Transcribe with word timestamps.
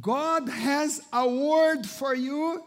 God 0.00 0.48
has 0.48 1.02
a 1.12 1.28
word 1.28 1.86
for 1.86 2.14
you, 2.14 2.62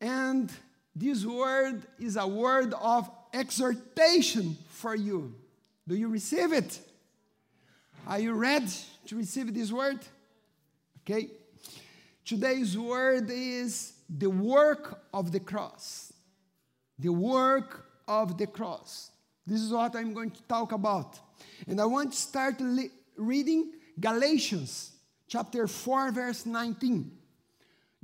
and 0.00 0.52
this 0.94 1.24
word 1.24 1.82
is 1.98 2.16
a 2.16 2.26
word 2.26 2.74
of 2.74 3.10
exhortation 3.32 4.56
for 4.68 4.94
you. 4.94 5.34
Do 5.88 5.94
you 5.94 6.08
receive 6.08 6.52
it? 6.52 6.80
Are 8.06 8.18
you 8.18 8.32
ready 8.34 8.72
to 9.06 9.16
receive 9.16 9.52
this 9.54 9.72
word? 9.72 9.98
Okay. 11.00 11.28
Today's 12.24 12.78
word 12.78 13.30
is 13.30 13.94
the 14.08 14.30
work 14.30 15.02
of 15.12 15.32
the 15.32 15.40
cross. 15.40 16.12
The 16.98 17.12
work 17.12 17.86
of 18.06 18.38
the 18.38 18.46
cross. 18.46 19.10
This 19.46 19.60
is 19.60 19.72
what 19.72 19.96
I'm 19.96 20.12
going 20.12 20.30
to 20.30 20.42
talk 20.44 20.72
about. 20.72 21.18
And 21.66 21.80
I 21.80 21.84
want 21.84 22.12
to 22.12 22.18
start 22.18 22.62
reading 23.16 23.72
Galatians 23.98 24.91
chapter 25.32 25.66
4 25.66 26.10
verse 26.12 26.44
19. 26.44 27.10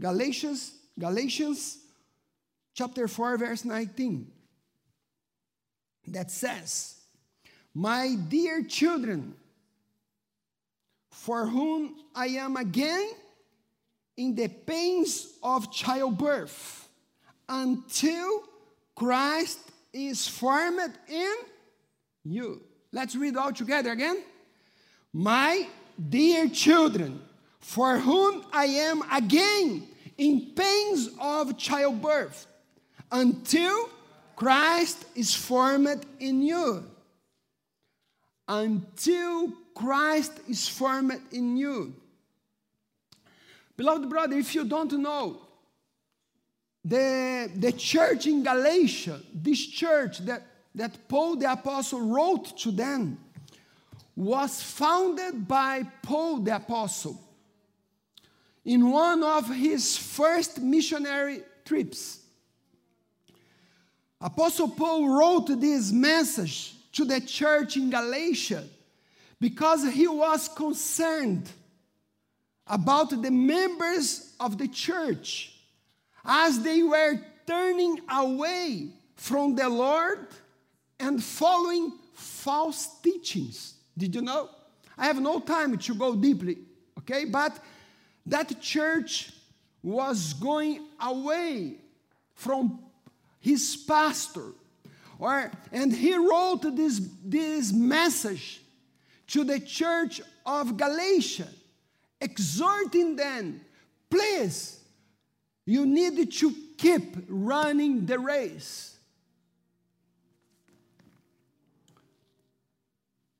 Galatians 0.01 0.73
Galatians 0.98 1.77
chapter 2.73 3.07
4 3.07 3.37
verse 3.37 3.66
19. 3.66 4.33
That 6.07 6.30
says, 6.30 6.95
"My 7.75 8.15
dear 8.15 8.62
children, 8.62 9.37
for 11.11 11.47
whom 11.47 12.01
I 12.15 12.29
am 12.29 12.57
again 12.57 13.11
in 14.16 14.35
the 14.35 14.49
pains 14.49 15.29
of 15.43 15.71
childbirth 15.71 16.88
until 17.47 18.43
Christ 18.95 19.59
is 19.93 20.27
formed 20.27 20.99
in 21.07 21.37
you. 22.24 22.63
Let's 22.91 23.15
read 23.15 23.37
all 23.37 23.52
together 23.52 23.93
again. 23.93 24.24
My 25.13 25.69
dear 25.99 26.49
children, 26.49 27.21
for 27.61 27.98
whom 27.98 28.45
I 28.53 28.67
am 28.67 29.03
again 29.11 29.87
in 30.16 30.53
pains 30.55 31.11
of 31.21 31.57
childbirth 31.57 32.46
until 33.10 33.88
Christ 34.37 35.05
is 35.15 35.35
formed 35.35 36.05
in 36.21 36.43
you. 36.43 36.85
Until 38.47 39.52
Christ 39.74 40.32
is 40.49 40.69
formed 40.69 41.21
in 41.32 41.57
you. 41.57 41.95
Beloved 43.77 44.09
brother, 44.09 44.37
if 44.37 44.54
you 44.54 44.65
don't 44.65 44.93
know, 44.93 45.41
the, 46.85 47.51
the 47.54 47.73
church 47.73 48.27
in 48.27 48.43
Galatia, 48.43 49.21
this 49.32 49.65
church 49.66 50.19
that, 50.21 50.43
that 50.75 51.09
Paul 51.09 51.37
the 51.37 51.52
Apostle 51.52 52.01
wrote 52.01 52.57
to 52.59 52.71
them, 52.71 53.19
was 54.16 54.60
founded 54.60 55.47
by 55.47 55.85
Paul 56.02 56.38
the 56.38 56.57
Apostle 56.57 57.21
in 58.69 58.91
one 58.91 59.23
of 59.23 59.49
his 59.49 59.97
first 59.97 60.61
missionary 60.61 61.41
trips. 61.65 62.19
Apostle 64.21 64.69
Paul 64.69 65.09
wrote 65.09 65.59
this 65.59 65.91
message 65.91 66.75
to 66.93 67.06
the 67.06 67.19
church 67.19 67.78
in 67.78 67.88
Galatia 67.88 68.65
because 69.41 69.91
he 69.91 70.06
was 70.06 70.49
concerned 70.49 71.49
about 72.66 73.09
the 73.09 73.31
members 73.31 74.34
of 74.38 74.59
the 74.59 74.69
church 74.69 75.55
as 76.22 76.60
they 76.60 76.82
were 76.82 77.19
turning 77.47 77.99
away 78.10 78.91
from 79.16 79.55
the 79.55 79.66
Lord 79.66 80.27
and 81.00 81.25
following 81.25 81.94
false 82.12 83.00
teachings. 83.00 83.77
Did 83.97 84.15
you 84.15 84.21
know? 84.21 84.50
I 84.99 85.06
have 85.06 85.22
no 85.22 85.41
time 85.41 85.78
to 85.78 85.94
go 85.94 86.15
deeply, 86.15 86.59
okay? 86.99 87.25
But 87.25 87.59
that 88.31 88.60
church 88.60 89.32
was 89.82 90.34
going 90.34 90.84
away 91.00 91.76
from 92.34 92.78
his 93.41 93.76
pastor. 93.76 94.53
Or, 95.19 95.50
and 95.72 95.93
he 95.93 96.14
wrote 96.16 96.62
this, 96.76 97.00
this 97.25 97.72
message 97.72 98.60
to 99.28 99.44
the 99.44 99.60
church 99.60 100.20
of 100.47 100.76
Galatia 100.76 101.48
exhorting 102.20 103.16
them, 103.16 103.60
please, 104.10 104.80
you 105.66 105.86
need 105.86 106.30
to 106.32 106.54
keep 106.76 107.16
running 107.28 108.06
the 108.06 108.19
race. 108.19 108.97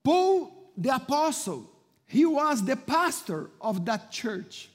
Paul 0.05 0.59
the 0.77 0.95
apostle, 0.95 1.69
he 2.07 2.25
was 2.25 2.65
the 2.65 2.77
pastor 2.77 3.51
of 3.61 3.85
that 3.85 4.11
church. 4.13 4.71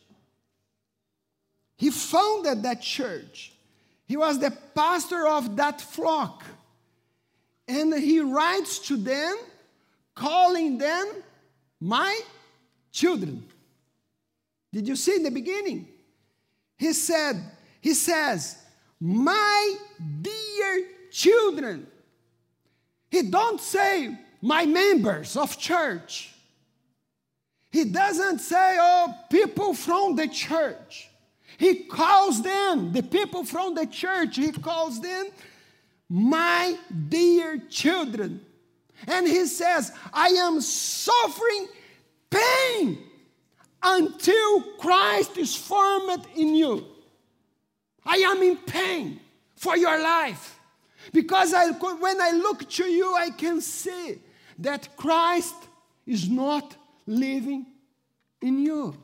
He 1.77 1.89
founded 1.89 2.63
that 2.63 2.81
church. 2.81 3.53
He 4.05 4.17
was 4.17 4.39
the 4.39 4.51
pastor 4.75 5.27
of 5.27 5.55
that 5.57 5.81
flock. 5.81 6.43
And 7.67 7.93
he 7.93 8.19
writes 8.19 8.79
to 8.87 8.97
them, 8.97 9.35
calling 10.15 10.77
them 10.77 11.07
my 11.79 12.19
children. 12.91 13.45
Did 14.71 14.87
you 14.87 14.95
see 14.95 15.15
in 15.15 15.23
the 15.23 15.31
beginning? 15.31 15.87
He 16.77 16.93
said, 16.93 17.41
He 17.81 17.93
says, 17.93 18.57
My 18.99 19.75
dear 20.21 20.87
children. 21.11 21.87
He 23.09 23.21
don't 23.21 23.61
say 23.61 24.17
my 24.41 24.65
members 24.65 25.37
of 25.37 25.57
church. 25.57 26.33
He 27.71 27.85
doesn't 27.85 28.39
say, 28.39 28.77
oh, 28.79 29.13
people 29.29 29.73
from 29.73 30.15
the 30.15 30.27
church. 30.27 31.09
He 31.57 31.83
calls 31.83 32.41
them, 32.41 32.91
the 32.91 33.03
people 33.03 33.43
from 33.43 33.75
the 33.75 33.85
church, 33.85 34.35
he 34.35 34.51
calls 34.51 35.01
them 35.01 35.27
my 36.09 36.77
dear 37.09 37.57
children. 37.69 38.41
And 39.07 39.27
he 39.27 39.45
says, 39.45 39.91
I 40.13 40.27
am 40.29 40.61
suffering 40.61 41.67
pain 42.29 42.97
until 43.81 44.61
Christ 44.79 45.37
is 45.37 45.55
formed 45.55 46.25
in 46.35 46.55
you. 46.55 46.85
I 48.05 48.17
am 48.17 48.41
in 48.41 48.57
pain 48.57 49.19
for 49.55 49.77
your 49.77 50.01
life 50.01 50.59
because 51.11 51.53
I, 51.53 51.71
when 51.71 52.21
I 52.21 52.31
look 52.31 52.69
to 52.71 52.85
you, 52.85 53.15
I 53.15 53.29
can 53.29 53.61
see 53.61 54.19
that 54.59 54.95
Christ 54.95 55.55
is 56.05 56.29
not 56.29 56.75
living 57.05 57.65
in 58.41 58.59
you. 58.59 58.95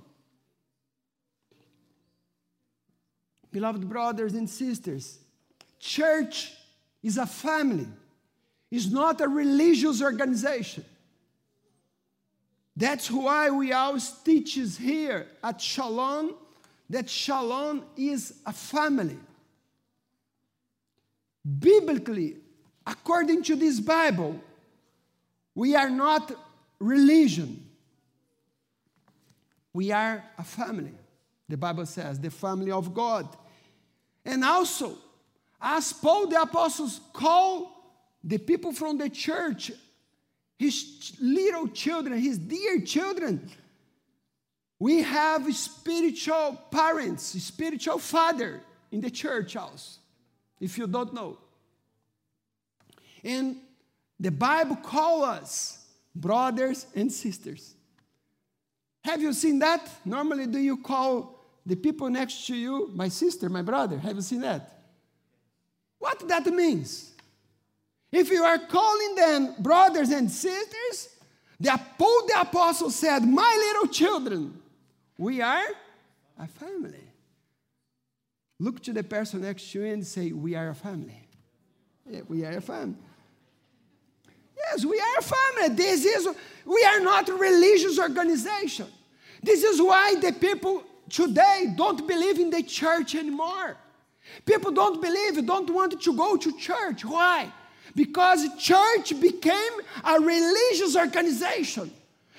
Beloved 3.51 3.87
brothers 3.89 4.33
and 4.33 4.49
sisters, 4.49 5.19
church 5.79 6.53
is 7.01 7.17
a 7.17 7.25
family, 7.25 7.87
it's 8.71 8.87
not 8.87 9.21
a 9.21 9.27
religious 9.27 10.01
organization. 10.01 10.85
That's 12.75 13.11
why 13.11 13.49
we 13.49 13.73
always 13.73 14.09
teaches 14.09 14.77
here 14.77 15.27
at 15.43 15.59
Shalom 15.59 16.35
that 16.89 17.09
Shalom 17.09 17.83
is 17.97 18.35
a 18.45 18.53
family. 18.53 19.17
Biblically, 21.59 22.37
according 22.85 23.43
to 23.43 23.55
this 23.55 23.79
Bible, 23.79 24.39
we 25.55 25.75
are 25.75 25.89
not 25.89 26.31
religion. 26.79 27.65
We 29.73 29.91
are 29.91 30.23
a 30.37 30.43
family. 30.43 30.93
The 31.49 31.57
Bible 31.57 31.85
says, 31.85 32.19
the 32.19 32.31
family 32.31 32.71
of 32.71 32.93
God. 32.93 33.27
And 34.23 34.45
also, 34.45 34.95
as 35.59 35.91
Paul 35.91 36.27
the 36.27 36.41
apostles 36.41 37.01
call 37.11 37.75
the 38.23 38.37
people 38.37 38.71
from 38.71 38.97
the 38.97 39.09
church 39.09 39.71
his 40.59 41.13
little 41.21 41.69
children, 41.69 42.19
his 42.19 42.37
dear 42.37 42.81
children. 42.81 43.49
We 44.77 45.01
have 45.01 45.53
spiritual 45.55 46.61
parents, 46.69 47.23
spiritual 47.41 47.97
father 47.97 48.61
in 48.91 48.99
the 48.99 49.09
church 49.09 49.53
house, 49.53 49.99
if 50.59 50.77
you 50.77 50.85
don't 50.85 51.13
know. 51.13 51.37
And 53.23 53.57
the 54.19 54.31
Bible 54.31 54.75
calls 54.75 55.23
us 55.23 55.85
brothers 56.13 56.85
and 56.93 57.11
sisters. 57.11 57.73
Have 59.05 59.21
you 59.21 59.31
seen 59.31 59.59
that? 59.59 59.89
Normally, 60.03 60.45
do 60.45 60.59
you 60.59 60.77
call 60.77 61.38
the 61.69 61.75
people 61.75 62.09
next 62.09 62.47
to 62.47 62.55
you 62.55 62.89
my 62.95 63.07
sister, 63.07 63.47
my 63.47 63.61
brother? 63.61 63.97
Have 63.99 64.15
you 64.15 64.21
seen 64.21 64.41
that? 64.41 64.81
What 65.99 66.27
that 66.27 66.45
means? 66.47 67.11
If 68.11 68.31
you 68.31 68.43
are 68.43 68.57
calling 68.57 69.15
them 69.15 69.55
brothers 69.59 70.09
and 70.09 70.31
sisters, 70.31 71.09
the 71.59 71.79
Paul 71.97 72.27
the 72.27 72.41
Apostle 72.41 72.89
said, 72.89 73.19
My 73.19 73.71
little 73.73 73.93
children, 73.93 74.59
we 75.17 75.41
are 75.41 75.67
a 76.39 76.47
family. 76.47 77.03
Look 78.59 78.81
to 78.83 78.93
the 78.93 79.03
person 79.03 79.41
next 79.41 79.71
to 79.71 79.79
you 79.79 79.93
and 79.93 80.05
say, 80.05 80.31
We 80.31 80.55
are 80.55 80.69
a 80.69 80.75
family. 80.75 81.21
Yeah, 82.09 82.21
we 82.27 82.45
are 82.45 82.57
a 82.57 82.61
family. 82.61 82.97
Yes, 84.57 84.83
we 84.83 84.99
are 84.99 85.19
a 85.19 85.21
family. 85.21 85.75
This 85.75 86.03
is, 86.03 86.27
we 86.65 86.83
are 86.83 86.99
not 86.99 87.29
a 87.29 87.33
religious 87.33 87.99
organization. 87.99 88.87
This 89.43 89.63
is 89.63 89.79
why 89.79 90.15
the 90.15 90.33
people 90.33 90.83
today 91.09 91.73
don't 91.75 92.07
believe 92.07 92.39
in 92.39 92.49
the 92.49 92.63
church 92.63 93.15
anymore. 93.15 93.77
People 94.45 94.71
don't 94.71 95.01
believe, 95.01 95.45
don't 95.45 95.69
want 95.69 96.01
to 96.01 96.15
go 96.15 96.37
to 96.37 96.57
church. 96.57 97.03
Why? 97.03 97.51
Because 97.95 98.45
church 98.57 99.19
became 99.19 99.73
a 100.03 100.19
religious 100.19 100.95
organization 100.95 101.91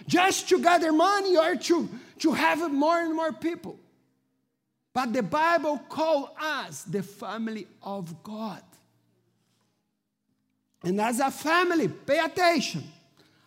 just 0.06 0.48
to 0.48 0.60
gather 0.60 0.92
money 0.92 1.36
or 1.36 1.56
to, 1.56 1.88
to 2.20 2.32
have 2.32 2.70
more 2.72 3.00
and 3.00 3.14
more 3.14 3.32
people. 3.32 3.78
But 4.92 5.12
the 5.12 5.22
Bible 5.22 5.78
calls 5.88 6.30
us 6.40 6.82
the 6.82 7.02
family 7.02 7.66
of 7.82 8.22
God. 8.22 8.62
And 10.82 11.00
as 11.00 11.20
a 11.20 11.30
family, 11.30 11.88
pay 11.88 12.18
attention. 12.18 12.84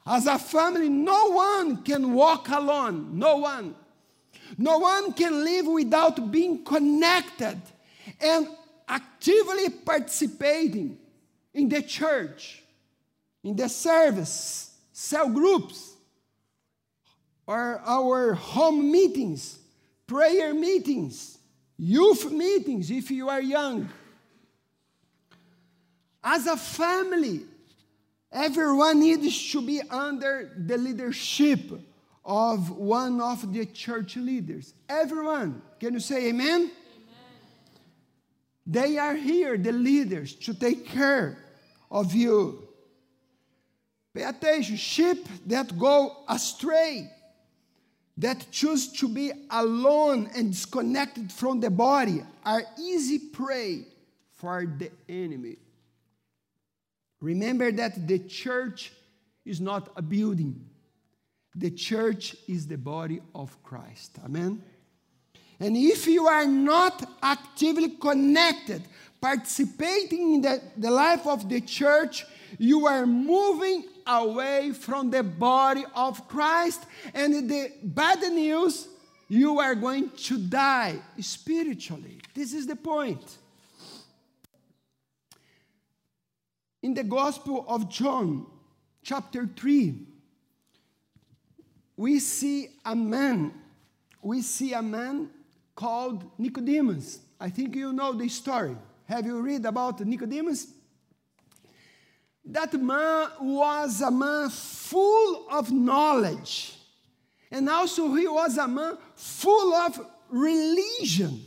As 0.05 0.27
a 0.27 0.37
family, 0.37 0.89
no 0.89 1.31
one 1.31 1.83
can 1.83 2.13
walk 2.13 2.49
alone. 2.49 3.17
No 3.17 3.37
one. 3.37 3.75
No 4.57 4.77
one 4.79 5.13
can 5.13 5.43
live 5.43 5.67
without 5.67 6.31
being 6.31 6.63
connected 6.63 7.61
and 8.19 8.47
actively 8.87 9.69
participating 9.69 10.97
in 11.53 11.69
the 11.69 11.81
church, 11.81 12.63
in 13.43 13.55
the 13.55 13.69
service, 13.69 14.75
cell 14.91 15.29
groups, 15.29 15.93
or 17.45 17.81
our 17.85 18.33
home 18.33 18.91
meetings, 18.91 19.59
prayer 20.07 20.53
meetings, 20.53 21.37
youth 21.77 22.31
meetings 22.31 22.91
if 22.91 23.11
you 23.11 23.29
are 23.29 23.41
young. 23.41 23.89
As 26.23 26.47
a 26.47 26.55
family, 26.55 27.41
everyone 28.31 28.99
needs 28.99 29.51
to 29.51 29.61
be 29.61 29.81
under 29.89 30.51
the 30.57 30.77
leadership 30.77 31.59
of 32.25 32.69
one 32.71 33.19
of 33.19 33.53
the 33.53 33.65
church 33.65 34.15
leaders. 34.15 34.73
Everyone. 34.87 35.61
Can 35.79 35.93
you 35.93 35.99
say 35.99 36.29
amen? 36.29 36.61
amen? 36.61 36.71
They 38.65 38.97
are 38.97 39.15
here, 39.15 39.57
the 39.57 39.71
leaders, 39.71 40.33
to 40.35 40.53
take 40.53 40.85
care 40.87 41.37
of 41.91 42.13
you. 42.13 42.67
Pay 44.13 44.23
attention. 44.23 44.77
Sheep 44.77 45.27
that 45.47 45.77
go 45.77 46.17
astray, 46.29 47.09
that 48.17 48.45
choose 48.51 48.91
to 48.93 49.09
be 49.09 49.31
alone 49.49 50.29
and 50.35 50.51
disconnected 50.51 51.31
from 51.31 51.59
the 51.59 51.69
body, 51.69 52.23
are 52.45 52.63
easy 52.79 53.19
prey 53.19 53.85
for 54.33 54.65
the 54.65 54.91
enemy. 55.09 55.57
Remember 57.19 57.71
that 57.71 58.07
the 58.07 58.19
church 58.19 58.91
is 59.45 59.59
not 59.59 59.89
a 59.95 60.01
building, 60.01 60.69
the 61.55 61.71
church 61.71 62.35
is 62.47 62.67
the 62.67 62.77
body 62.77 63.21
of 63.35 63.61
Christ. 63.63 64.17
Amen? 64.25 64.61
And 65.59 65.77
if 65.77 66.07
you 66.07 66.27
are 66.27 66.45
not 66.45 67.07
actively 67.21 67.89
connected, 67.89 68.83
participating 69.21 70.35
in 70.35 70.41
the, 70.41 70.61
the 70.77 70.91
life 70.91 71.25
of 71.27 71.47
the 71.47 71.61
church, 71.61 72.25
you 72.57 72.87
are 72.87 73.05
moving 73.05 73.85
away 74.05 74.71
from 74.71 75.09
the 75.09 75.23
body 75.23 75.85
of 75.95 76.27
Christ. 76.27 76.85
And 77.13 77.49
the 77.49 77.71
bad 77.83 78.21
news, 78.33 78.87
you 79.29 79.59
are 79.59 79.75
going 79.75 80.09
to 80.09 80.37
die 80.37 80.99
spiritually. 81.19 82.19
This 82.33 82.53
is 82.53 82.67
the 82.67 82.75
point. 82.75 83.37
In 86.81 86.93
the 86.93 87.03
Gospel 87.03 87.63
of 87.67 87.89
John, 87.89 88.45
chapter 89.03 89.47
3, 89.47 90.12
we 91.95 92.19
see 92.19 92.69
a 92.85 92.95
man, 92.95 93.53
we 94.21 94.41
see 94.41 94.73
a 94.73 94.81
man 94.81 95.29
called 95.75 96.23
Nicodemus. 96.37 97.19
I 97.39 97.49
think 97.49 97.75
you 97.75 97.93
know 97.93 98.13
the 98.13 98.29
story. 98.29 98.75
Have 99.05 99.25
you 99.25 99.41
read 99.41 99.65
about 99.65 99.99
Nicodemus? 99.99 100.67
That 102.45 102.73
man 102.73 103.27
was 103.39 104.01
a 104.01 104.11
man 104.11 104.49
full 104.49 105.47
of 105.49 105.71
knowledge. 105.71 106.77
And 107.51 107.69
also, 107.69 108.13
he 108.15 108.27
was 108.27 108.57
a 108.57 108.67
man 108.67 108.97
full 109.15 109.73
of 109.73 109.99
religion. 110.29 111.45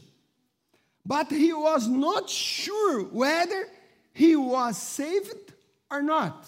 But 1.04 1.30
he 1.30 1.52
was 1.52 1.86
not 1.88 2.30
sure 2.30 3.04
whether 3.04 3.68
he 4.12 4.36
was 4.36 4.76
saved 4.80 5.52
or 5.90 6.02
not. 6.02 6.46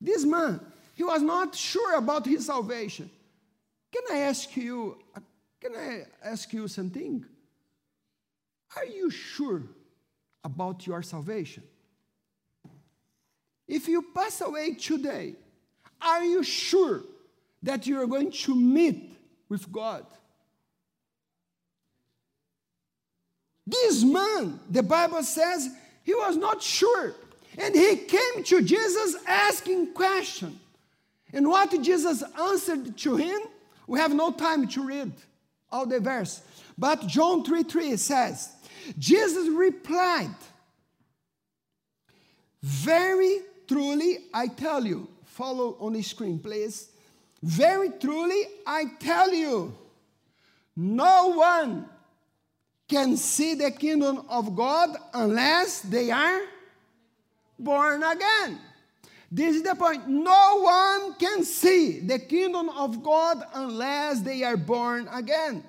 This 0.00 0.24
man, 0.24 0.60
he 0.98 1.04
was 1.04 1.22
not 1.22 1.54
sure 1.54 1.94
about 1.94 2.26
his 2.26 2.46
salvation. 2.46 3.08
Can 3.92 4.02
I 4.10 4.22
ask 4.22 4.56
you, 4.56 4.98
uh, 5.14 5.20
can 5.60 5.76
I 5.76 6.06
ask 6.24 6.52
you 6.52 6.66
something? 6.66 7.24
Are 8.76 8.84
you 8.84 9.08
sure 9.08 9.62
about 10.42 10.88
your 10.88 11.04
salvation? 11.04 11.62
If 13.68 13.86
you 13.86 14.06
pass 14.12 14.40
away 14.40 14.74
today, 14.74 15.36
are 16.02 16.24
you 16.24 16.42
sure 16.42 17.02
that 17.62 17.86
you 17.86 18.02
are 18.02 18.06
going 18.08 18.32
to 18.32 18.56
meet 18.56 19.16
with 19.48 19.70
God? 19.70 20.04
This 23.64 24.02
man, 24.02 24.58
the 24.68 24.82
Bible 24.82 25.22
says, 25.22 25.68
he 26.02 26.14
was 26.14 26.36
not 26.36 26.60
sure. 26.60 27.14
And 27.56 27.72
he 27.72 27.98
came 27.98 28.42
to 28.42 28.62
Jesus 28.62 29.14
asking 29.28 29.94
question. 29.94 30.58
And 31.32 31.48
what 31.48 31.70
Jesus 31.82 32.22
answered 32.38 32.96
to 32.98 33.16
him, 33.16 33.40
we 33.86 33.98
have 33.98 34.14
no 34.14 34.32
time 34.32 34.66
to 34.68 34.84
read 34.84 35.12
all 35.70 35.86
the 35.86 36.00
verse. 36.00 36.42
But 36.76 37.06
John 37.06 37.44
3 37.44 37.64
3 37.64 37.96
says, 37.96 38.50
Jesus 38.98 39.48
replied, 39.48 40.34
Very 42.62 43.40
truly, 43.66 44.18
I 44.32 44.46
tell 44.46 44.84
you, 44.84 45.08
follow 45.24 45.76
on 45.80 45.92
the 45.92 46.02
screen, 46.02 46.38
please. 46.38 46.90
Very 47.42 47.90
truly, 47.90 48.42
I 48.66 48.84
tell 48.98 49.32
you, 49.32 49.76
no 50.74 51.34
one 51.34 51.88
can 52.88 53.16
see 53.16 53.54
the 53.54 53.70
kingdom 53.70 54.24
of 54.28 54.56
God 54.56 54.96
unless 55.12 55.80
they 55.80 56.10
are 56.10 56.40
born 57.58 58.02
again. 58.02 58.58
This 59.30 59.56
is 59.56 59.62
the 59.62 59.74
point. 59.74 60.08
No 60.08 60.60
one 60.60 61.14
can 61.14 61.44
see 61.44 62.00
the 62.00 62.18
kingdom 62.18 62.70
of 62.70 63.02
God 63.02 63.42
unless 63.54 64.20
they 64.20 64.42
are 64.42 64.56
born 64.56 65.06
again. 65.12 65.62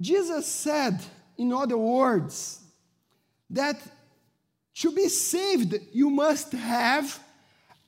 Jesus 0.00 0.46
said, 0.46 1.00
in 1.38 1.52
other 1.52 1.78
words, 1.78 2.60
that 3.50 3.80
to 4.74 4.90
be 4.90 5.08
saved, 5.08 5.76
you 5.92 6.10
must 6.10 6.52
have 6.52 7.20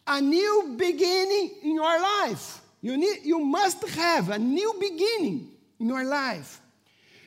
a 0.07 0.21
new 0.21 0.77
beginning 0.79 1.51
in 1.63 1.75
your 1.75 2.01
life. 2.01 2.61
You, 2.81 2.97
need, 2.97 3.25
you 3.25 3.41
must 3.41 3.87
have 3.89 4.31
a 4.31 4.39
new 4.39 4.77
beginning 4.79 5.51
in 5.81 5.89
your 5.89 6.05
life. 6.05 6.61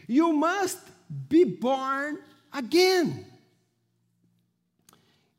You 0.07 0.31
must 0.31 0.79
be 1.27 1.43
born 1.43 2.19
again. 2.53 3.25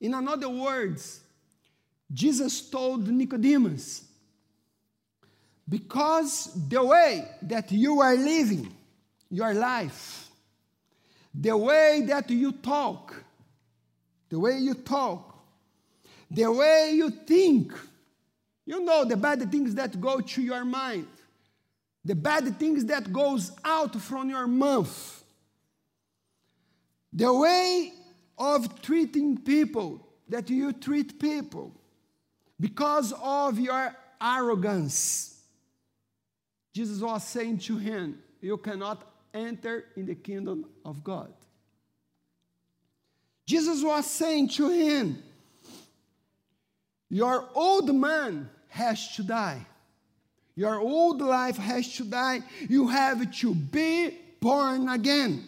In 0.00 0.14
other 0.14 0.48
words, 0.48 1.20
Jesus 2.12 2.68
told 2.68 3.06
Nicodemus, 3.06 4.04
because 5.68 6.50
the 6.68 6.82
way 6.84 7.28
that 7.42 7.70
you 7.70 8.00
are 8.00 8.16
living 8.16 8.74
your 9.30 9.54
life, 9.54 10.28
the 11.32 11.56
way 11.56 12.02
that 12.06 12.28
you 12.30 12.50
talk, 12.50 13.14
the 14.28 14.38
way 14.38 14.58
you 14.58 14.74
talk, 14.74 15.38
the 16.30 16.50
way 16.50 16.92
you 16.94 17.10
think, 17.10 17.72
you 18.66 18.84
know 18.84 19.04
the 19.04 19.16
bad 19.16 19.50
things 19.50 19.74
that 19.74 20.00
go 20.00 20.20
to 20.20 20.42
your 20.42 20.64
mind, 20.64 21.06
the 22.04 22.14
bad 22.14 22.58
things 22.58 22.84
that 22.86 23.12
goes 23.12 23.52
out 23.64 23.94
from 24.00 24.30
your 24.30 24.46
mouth, 24.46 25.24
the 27.12 27.32
way 27.32 27.92
of 28.40 28.80
treating 28.80 29.36
people 29.36 30.00
that 30.30 30.48
you 30.48 30.72
treat 30.72 31.20
people 31.20 31.72
because 32.58 33.12
of 33.22 33.58
your 33.58 33.94
arrogance. 34.20 35.42
Jesus 36.72 37.00
was 37.00 37.22
saying 37.24 37.58
to 37.58 37.76
him, 37.76 38.18
You 38.40 38.56
cannot 38.56 39.06
enter 39.34 39.84
in 39.94 40.06
the 40.06 40.14
kingdom 40.14 40.64
of 40.84 41.04
God. 41.04 41.32
Jesus 43.46 43.82
was 43.82 44.06
saying 44.06 44.48
to 44.50 44.70
him, 44.70 45.22
Your 47.10 47.46
old 47.54 47.94
man 47.94 48.48
has 48.68 49.14
to 49.16 49.22
die. 49.22 49.66
Your 50.54 50.78
old 50.80 51.20
life 51.20 51.56
has 51.56 51.94
to 51.96 52.04
die. 52.04 52.40
You 52.68 52.88
have 52.88 53.30
to 53.38 53.54
be 53.54 54.16
born 54.40 54.88
again. 54.88 55.46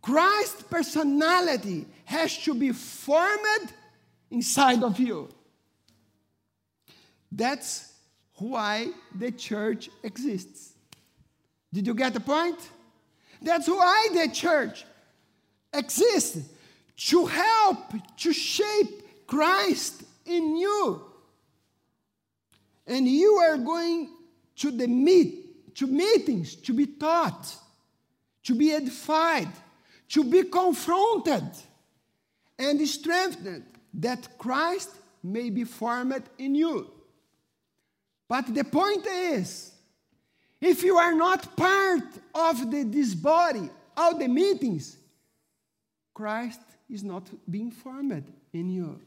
Christ's 0.00 0.62
personality 0.62 1.86
has 2.08 2.38
to 2.38 2.54
be 2.54 2.72
formed 2.72 3.70
inside 4.30 4.82
of 4.82 4.98
you. 4.98 5.28
That's 7.30 7.92
why 8.36 8.88
the 9.14 9.30
church 9.30 9.90
exists. 10.02 10.72
Did 11.70 11.86
you 11.86 11.92
get 11.92 12.14
the 12.14 12.20
point? 12.20 12.58
That's 13.42 13.68
why 13.68 14.08
the 14.14 14.30
church 14.32 14.86
exists 15.70 16.48
to 16.96 17.26
help, 17.26 17.92
to 18.16 18.32
shape 18.32 19.26
Christ 19.26 20.02
in 20.24 20.56
you. 20.56 21.02
And 22.86 23.06
you 23.06 23.34
are 23.34 23.58
going 23.58 24.08
to 24.56 24.70
the 24.70 24.86
meet, 24.86 25.74
to 25.74 25.86
meetings 25.86 26.54
to 26.54 26.72
be 26.72 26.86
taught, 26.86 27.54
to 28.44 28.54
be 28.54 28.72
edified, 28.72 29.52
to 30.08 30.24
be 30.24 30.44
confronted 30.44 31.44
and 32.58 32.86
strengthened 32.88 33.64
that 33.94 34.38
Christ 34.38 34.90
may 35.22 35.50
be 35.50 35.64
formed 35.64 36.22
in 36.38 36.54
you. 36.54 36.90
But 38.28 38.54
the 38.54 38.64
point 38.64 39.06
is, 39.06 39.72
if 40.60 40.82
you 40.82 40.96
are 40.96 41.14
not 41.14 41.56
part 41.56 42.02
of 42.34 42.70
the, 42.70 42.82
this 42.82 43.14
body, 43.14 43.70
all 43.96 44.18
the 44.18 44.28
meetings, 44.28 44.96
Christ 46.12 46.60
is 46.90 47.04
not 47.04 47.28
being 47.48 47.70
formed 47.70 48.24
in 48.52 48.70
you. 48.70 49.00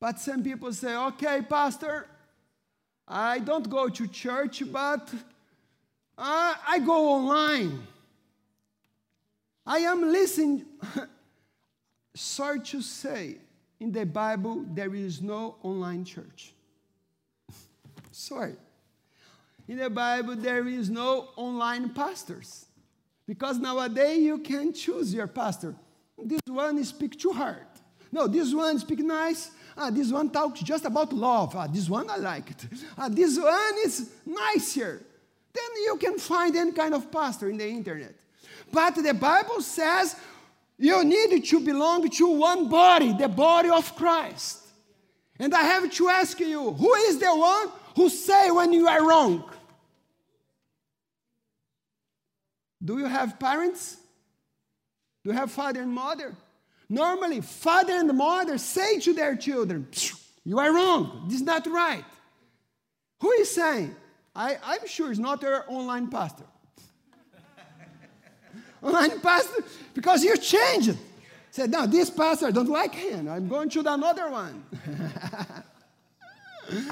But 0.00 0.18
some 0.18 0.42
people 0.42 0.72
say, 0.72 0.96
okay, 0.96 1.42
Pastor, 1.42 2.06
I 3.06 3.40
don't 3.40 3.68
go 3.68 3.88
to 3.88 4.06
church, 4.06 4.62
but 4.70 5.12
uh, 6.16 6.54
I 6.66 6.78
go 6.78 7.08
online. 7.10 7.86
I 9.70 9.78
am 9.78 10.02
listening. 10.10 10.64
Sorry 12.16 12.58
to 12.58 12.82
say, 12.82 13.36
in 13.78 13.92
the 13.92 14.04
Bible, 14.04 14.64
there 14.68 14.92
is 14.96 15.22
no 15.22 15.58
online 15.62 16.04
church. 16.04 16.52
Sorry. 18.10 18.56
In 19.68 19.78
the 19.78 19.88
Bible, 19.88 20.34
there 20.34 20.66
is 20.66 20.90
no 20.90 21.28
online 21.36 21.90
pastors. 21.90 22.66
Because 23.28 23.58
nowadays 23.58 24.18
you 24.18 24.38
can 24.38 24.72
choose 24.72 25.14
your 25.14 25.28
pastor. 25.28 25.76
This 26.18 26.40
one 26.48 26.82
speak 26.82 27.16
too 27.16 27.30
hard. 27.30 27.68
No, 28.10 28.26
this 28.26 28.52
one 28.52 28.76
speak 28.80 28.98
nice. 28.98 29.52
Ah, 29.76 29.90
this 29.90 30.10
one 30.10 30.30
talks 30.30 30.62
just 30.62 30.84
about 30.84 31.12
love. 31.12 31.54
Ah, 31.54 31.68
this 31.68 31.88
one 31.88 32.10
I 32.10 32.16
like 32.16 32.50
it. 32.50 32.64
Ah, 32.98 33.08
this 33.08 33.38
one 33.38 33.74
is 33.84 34.10
nicer. 34.26 35.00
Then 35.52 35.70
you 35.84 35.96
can 35.96 36.18
find 36.18 36.56
any 36.56 36.72
kind 36.72 36.92
of 36.92 37.12
pastor 37.12 37.48
in 37.48 37.56
the 37.56 37.68
internet. 37.68 38.16
But 38.72 38.96
the 38.96 39.14
Bible 39.14 39.60
says 39.60 40.16
you 40.78 41.04
need 41.04 41.44
to 41.44 41.60
belong 41.60 42.08
to 42.08 42.28
one 42.28 42.68
body, 42.68 43.12
the 43.12 43.28
body 43.28 43.68
of 43.68 43.94
Christ. 43.96 44.58
And 45.38 45.54
I 45.54 45.62
have 45.62 45.90
to 45.90 46.08
ask 46.08 46.38
you, 46.40 46.72
who 46.72 46.94
is 46.94 47.18
the 47.18 47.34
one 47.34 47.68
who 47.96 48.08
say 48.08 48.50
when 48.50 48.72
you 48.72 48.86
are 48.86 49.06
wrong? 49.06 49.44
Do 52.82 52.98
you 52.98 53.06
have 53.06 53.38
parents? 53.38 53.96
Do 55.22 55.30
you 55.30 55.36
have 55.36 55.50
father 55.50 55.82
and 55.82 55.92
mother? 55.92 56.34
Normally, 56.88 57.40
father 57.40 57.92
and 57.94 58.16
mother 58.16 58.58
say 58.58 58.98
to 59.00 59.12
their 59.12 59.36
children, 59.36 59.86
You 60.44 60.58
are 60.58 60.74
wrong. 60.74 61.24
This 61.26 61.40
is 61.40 61.46
not 61.46 61.66
right. 61.66 62.04
Who 63.20 63.30
is 63.32 63.54
saying? 63.54 63.94
I, 64.34 64.56
I'm 64.64 64.86
sure 64.86 65.10
it's 65.10 65.20
not 65.20 65.42
your 65.42 65.64
online 65.68 66.08
pastor. 66.08 66.44
Online 68.82 69.20
pastor, 69.20 69.62
because 69.94 70.24
you 70.24 70.36
changed. 70.36 70.96
Said, 71.50 71.70
no, 71.70 71.86
this 71.86 72.10
pastor, 72.10 72.46
I 72.46 72.50
don't 72.52 72.68
like 72.68 72.94
him. 72.94 73.28
I'm 73.28 73.48
going 73.48 73.68
to 73.70 73.82
the 73.82 73.92
another 73.92 74.30
one. 74.30 74.64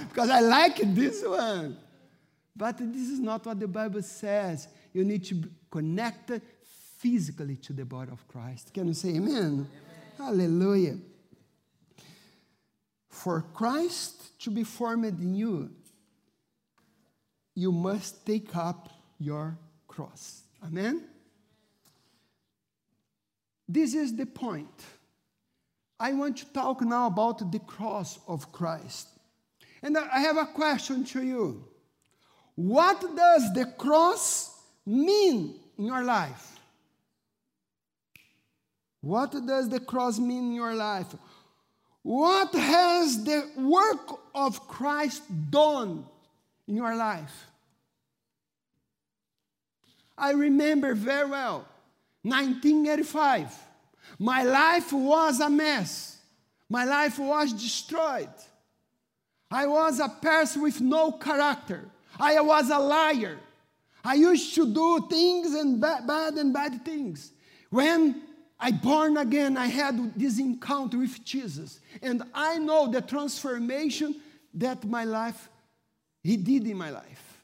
because 0.09 0.30
I 0.30 0.40
like 0.40 0.80
this 0.95 1.25
one. 1.25 1.76
But 2.57 2.78
this 2.78 3.09
is 3.09 3.21
not 3.21 3.47
what 3.47 3.61
the 3.61 3.68
Bible 3.68 4.02
says. 4.02 4.66
You 4.92 5.04
need 5.04 5.25
to 5.26 5.35
be 5.35 5.49
connected 5.71 6.42
physically 6.99 7.57
to 7.57 7.73
the 7.73 7.85
body 7.85 8.11
of 8.11 8.26
Christ. 8.26 8.75
Can 8.75 8.88
you 8.88 8.95
say 8.95 9.11
amen? 9.11 9.37
amen? 9.37 9.68
Hallelujah. 10.16 10.99
For 13.09 13.42
Christ 13.54 14.40
to 14.40 14.50
be 14.50 14.64
formed 14.64 15.21
in 15.21 15.35
you, 15.35 15.71
you 17.54 17.71
must 17.71 18.26
take 18.26 18.54
up 18.57 18.88
your 19.18 19.57
cross. 19.87 20.42
Amen? 20.64 21.04
This 23.68 23.94
is 23.94 24.16
the 24.16 24.26
point. 24.26 24.84
I 26.00 26.12
want 26.14 26.38
to 26.38 26.46
talk 26.52 26.80
now 26.80 27.08
about 27.08 27.52
the 27.52 27.58
cross 27.58 28.18
of 28.26 28.50
Christ. 28.50 29.08
And 29.82 29.96
I 29.98 30.20
have 30.20 30.38
a 30.38 30.46
question 30.46 31.04
to 31.06 31.22
you. 31.22 31.64
What 32.54 33.00
does 33.14 33.52
the 33.52 33.66
cross 33.76 34.50
mean 34.87 35.54
in 35.76 35.84
your 35.84 36.02
life? 36.02 36.58
What 39.00 39.32
does 39.46 39.68
the 39.68 39.80
cross 39.80 40.18
mean 40.18 40.48
in 40.48 40.52
your 40.52 40.75
life? 40.75 41.14
What 42.02 42.54
has 42.54 43.22
the 43.22 43.50
work 43.56 44.18
of 44.34 44.66
Christ 44.66 45.22
done 45.50 46.04
in 46.66 46.76
your 46.76 46.96
life? 46.96 47.46
I 50.16 50.32
remember 50.32 50.94
very 50.94 51.28
well 51.28 51.66
1985. 52.22 53.54
My 54.18 54.42
life 54.42 54.92
was 54.92 55.40
a 55.40 55.48
mess. 55.48 56.18
My 56.68 56.84
life 56.84 57.18
was 57.18 57.52
destroyed. 57.52 58.28
I 59.50 59.66
was 59.66 60.00
a 60.00 60.08
person 60.08 60.62
with 60.62 60.80
no 60.80 61.12
character. 61.12 61.88
I 62.18 62.40
was 62.40 62.70
a 62.70 62.78
liar. 62.78 63.38
I 64.04 64.14
used 64.14 64.54
to 64.56 64.72
do 64.72 65.06
things 65.08 65.54
and 65.54 65.80
bad, 65.80 66.06
bad 66.06 66.34
and 66.34 66.52
bad 66.52 66.84
things. 66.84 67.32
When 67.70 68.22
I 68.60 68.72
born 68.72 69.16
again, 69.16 69.56
I 69.56 69.66
had 69.66 70.14
this 70.18 70.38
encounter 70.38 70.98
with 70.98 71.25
Jesus. 71.25 71.80
And 72.02 72.22
I 72.34 72.58
know 72.58 72.90
the 72.90 73.00
transformation 73.00 74.16
that 74.54 74.84
my 74.84 75.04
life, 75.04 75.48
he 76.22 76.37
did 76.37 76.66
in 76.66 76.76
my 76.76 76.90
life. 76.90 77.42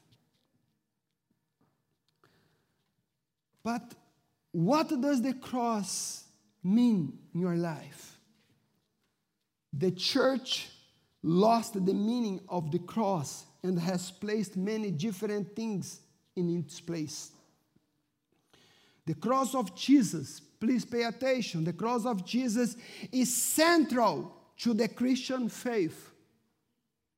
But 3.63 3.93
what 4.55 4.87
does 5.01 5.21
the 5.21 5.33
cross 5.33 6.23
mean 6.63 7.19
in 7.33 7.41
your 7.41 7.57
life? 7.57 8.17
The 9.73 9.91
church 9.91 10.69
lost 11.21 11.73
the 11.73 11.93
meaning 11.93 12.39
of 12.47 12.71
the 12.71 12.79
cross 12.79 13.43
and 13.63 13.77
has 13.77 14.11
placed 14.11 14.55
many 14.55 14.91
different 14.91 15.53
things 15.57 15.99
in 16.37 16.57
its 16.57 16.79
place. 16.79 17.31
The 19.05 19.15
cross 19.15 19.53
of 19.55 19.75
Jesus, 19.75 20.39
please 20.39 20.85
pay 20.85 21.03
attention, 21.03 21.65
the 21.65 21.73
cross 21.73 22.05
of 22.05 22.25
Jesus 22.25 22.77
is 23.11 23.35
central 23.35 24.37
to 24.59 24.73
the 24.73 24.87
Christian 24.87 25.49
faith. 25.49 26.11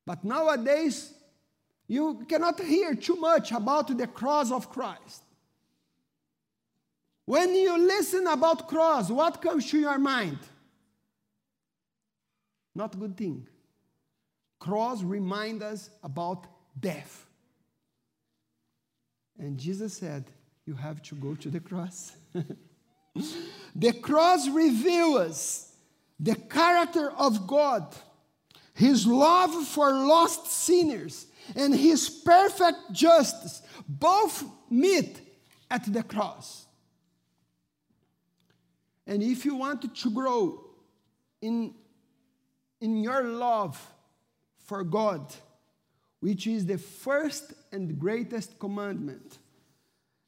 But 0.07 0.23
nowadays, 0.23 1.13
you 1.87 2.25
cannot 2.27 2.59
hear 2.59 2.95
too 2.95 3.17
much 3.17 3.51
about 3.51 3.95
the 3.95 4.07
cross 4.07 4.51
of 4.51 4.71
Christ. 4.71 5.21
When 7.27 7.53
you 7.53 7.77
listen 7.77 8.25
about 8.25 8.69
cross, 8.69 9.09
what 9.09 9.41
comes 9.41 9.69
to 9.71 9.77
your 9.77 9.97
mind? 9.97 10.39
Not 12.73 12.97
good 12.97 13.17
thing. 13.17 13.45
Cross 14.59 15.03
remind 15.03 15.61
us 15.61 15.89
about 16.01 16.47
death. 16.79 17.25
And 19.37 19.57
Jesus 19.57 19.97
said, 19.97 20.23
You 20.65 20.75
have 20.75 21.01
to 21.01 21.15
go 21.15 21.35
to 21.35 21.49
the 21.49 21.59
cross. 21.59 22.13
the 23.75 23.91
cross 23.91 24.47
reveals 24.47 25.73
the 26.17 26.35
character 26.35 27.11
of 27.11 27.45
God, 27.45 27.93
His 28.73 29.05
love 29.05 29.53
for 29.67 29.91
lost 29.91 30.47
sinners, 30.47 31.27
and 31.57 31.75
His 31.75 32.09
perfect 32.09 32.93
justice 32.93 33.61
both 33.85 34.45
meet 34.69 35.19
at 35.69 35.91
the 35.91 36.03
cross. 36.03 36.66
And 39.07 39.23
if 39.23 39.45
you 39.45 39.55
want 39.55 39.95
to 39.95 40.09
grow 40.11 40.65
in, 41.41 41.73
in 42.81 42.97
your 42.97 43.23
love 43.23 43.81
for 44.65 44.83
God, 44.83 45.33
which 46.19 46.45
is 46.45 46.65
the 46.65 46.77
first 46.77 47.53
and 47.71 47.97
greatest 47.97 48.59
commandment, 48.59 49.39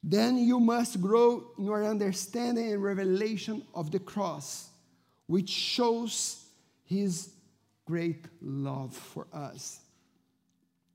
then 0.02 0.38
you 0.38 0.58
must 0.58 0.98
grow 1.00 1.50
in 1.58 1.64
your 1.64 1.84
understanding 1.84 2.72
and 2.72 2.82
revelation 2.82 3.62
of 3.74 3.90
the 3.90 3.98
cross, 3.98 4.70
which 5.26 5.50
shows 5.50 6.42
His 6.84 7.30
great 7.84 8.24
love 8.40 8.94
for 8.94 9.26
us. 9.30 9.80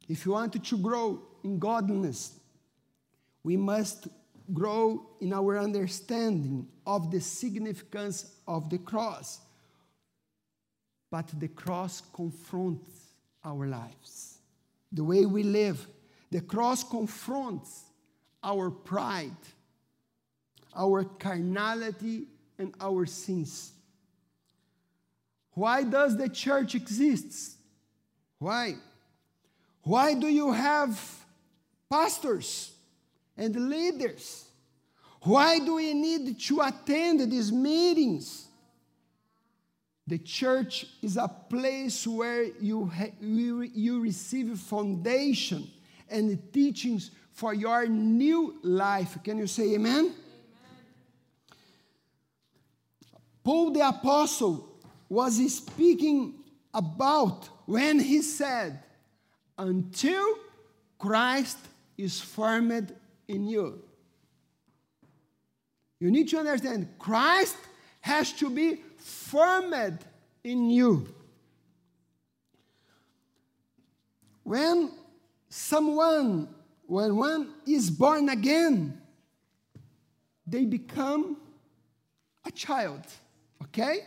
If 0.10 0.26
you 0.26 0.32
want 0.32 0.54
to 0.64 0.78
grow 0.78 1.22
in 1.44 1.60
godliness, 1.60 2.34
we 3.44 3.58
must 3.58 4.08
grow 4.54 5.06
in 5.22 5.34
our 5.34 5.58
understanding 5.58 6.68
of 6.86 7.12
the 7.12 7.20
significance 7.20 8.36
of 8.48 8.70
the 8.70 8.78
cross. 8.78 9.40
But 11.12 11.32
the 11.40 11.48
cross 11.48 12.02
confronts 12.14 12.92
our 13.44 13.68
lives, 13.68 14.38
the 14.92 15.04
way 15.04 15.26
we 15.26 15.44
live, 15.44 15.88
The 16.36 16.42
cross 16.42 16.84
confronts 16.84 17.84
our 18.44 18.70
pride, 18.70 19.32
our 20.76 21.06
carnality, 21.06 22.28
and 22.58 22.74
our 22.82 23.06
sins. 23.06 23.72
Why 25.52 25.84
does 25.84 26.18
the 26.18 26.28
church 26.28 26.76
exist? 26.76 27.58
Why? 28.38 28.76
Why 29.84 30.14
do 30.14 30.28
you 30.28 30.52
have 30.52 31.00
pastors 31.90 32.75
and 33.38 33.70
leaders? 33.70 34.46
Why 35.22 35.60
do 35.60 35.76
we 35.76 35.94
need 35.94 36.40
to 36.40 36.62
attend 36.62 37.32
these 37.32 37.52
meetings? 37.52 38.48
The 40.08 40.20
church 40.20 40.86
is 41.02 41.18
a 41.18 41.28
place 41.28 42.06
where 42.06 42.44
you, 42.44 42.92
you, 43.20 43.62
you 43.62 44.02
receive 44.02 44.58
foundation 44.60 45.68
and 46.08 46.54
teachings 46.54 47.10
for 47.32 47.54
your 47.56 47.88
new 47.88 48.56
life. 48.62 49.18
Can 49.24 49.40
you 49.40 49.48
say 49.48 49.74
amen? 49.74 49.96
amen? 49.96 50.14
Paul 53.44 53.72
the 53.72 53.88
Apostle 53.88 54.70
was 55.10 55.36
speaking 55.56 56.36
about 56.74 57.50
when 57.66 58.00
he 58.00 58.22
said, 58.22 58.84
Until 59.58 60.36
Christ 61.00 61.58
is 61.98 62.20
formed 62.20 62.94
in 63.28 63.48
you. 63.48 63.82
You 66.00 66.12
need 66.12 66.30
to 66.30 66.38
understand 66.38 66.90
Christ 67.00 67.58
has 68.02 68.32
to 68.34 68.50
be 68.50 68.82
formed 68.98 70.00
in 70.44 70.70
you. 70.70 71.08
When 74.44 74.92
someone, 75.50 76.50
when 76.86 77.16
one 77.16 77.54
is 77.66 77.90
born 77.90 78.30
again, 78.30 79.02
they 80.46 80.66
become 80.66 81.38
a 82.46 82.52
child, 82.52 83.02
okay? 83.64 84.02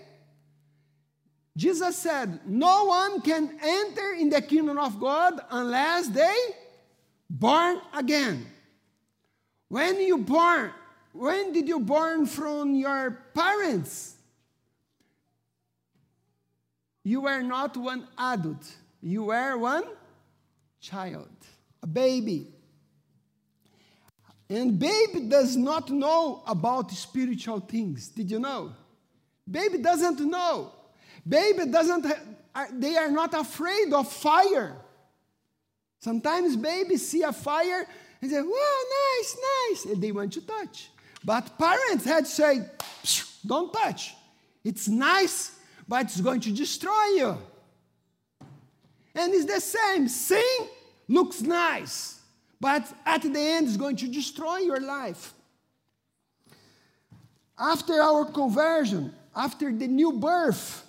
Jesus 1.57 1.97
said, 1.97 2.39
No 2.47 2.85
one 2.85 3.21
can 3.21 3.59
enter 3.61 4.13
in 4.13 4.31
the 4.31 4.41
kingdom 4.41 4.79
of 4.79 5.01
God 5.01 5.41
unless 5.51 6.07
they 6.07 6.37
born 7.29 7.81
again. 7.93 8.47
When 9.69 10.01
you 10.01 10.19
born, 10.19 10.73
when 11.13 11.53
did 11.53 11.69
you 11.69 11.81
born 11.81 12.27
from 12.27 12.75
your 12.75 13.11
parents? 13.35 14.17
You 17.05 17.23
were 17.23 17.43
not 17.43 17.77
one 17.77 18.07
adult, 18.19 18.67
you 19.01 19.25
were 19.25 19.57
one 19.57 19.85
child, 20.81 21.29
a 21.83 21.87
baby. 21.87 22.49
And 24.51 24.79
baby 24.79 25.21
does 25.29 25.57
not 25.57 25.91
know 25.91 26.43
about 26.47 26.91
spiritual 26.93 27.61
things. 27.61 28.09
Did 28.09 28.31
you 28.31 28.39
know? 28.39 28.73
Baby 29.51 29.79
doesn't 29.79 30.21
know. 30.21 30.73
Baby 31.27 31.67
doesn't, 31.67 32.07
uh, 32.55 32.65
they 32.73 32.97
are 32.97 33.11
not 33.11 33.35
afraid 33.35 33.93
of 33.93 34.11
fire. 34.11 34.77
Sometimes 35.99 36.57
babies 36.57 37.07
see 37.07 37.23
a 37.23 37.33
fire 37.33 37.87
and 38.21 38.31
say, 38.31 38.41
"Wow, 38.41 38.79
nice, 39.17 39.37
nice," 39.71 39.85
and 39.87 40.03
they 40.03 40.13
want 40.13 40.33
to 40.35 40.41
touch. 40.41 40.91
But 41.25 41.59
parents 41.59 42.05
had 42.05 42.25
to 42.25 42.31
say, 42.31 42.71
"Don't 43.45 43.73
touch. 43.73 44.15
It's 44.65 44.89
nice, 44.89 45.53
but 45.87 46.07
it's 46.07 46.21
going 46.21 46.41
to 46.41 46.51
destroy 46.51 47.05
you." 47.17 47.39
And 49.15 49.35
it's 49.35 49.47
the 49.47 49.61
same. 49.61 50.09
Sin 50.09 50.69
looks 51.09 51.41
nice, 51.41 52.21
but 52.61 52.87
at 53.05 53.23
the 53.23 53.41
end, 53.41 53.69
it's 53.69 53.77
going 53.77 53.97
to 53.97 54.09
destroy 54.09 54.59
your 54.59 54.81
life. 54.81 55.35
After 57.59 58.01
our 58.01 58.25
conversion, 58.27 59.13
after 59.35 59.73
the 59.73 59.89
new 59.89 60.13
birth, 60.13 60.87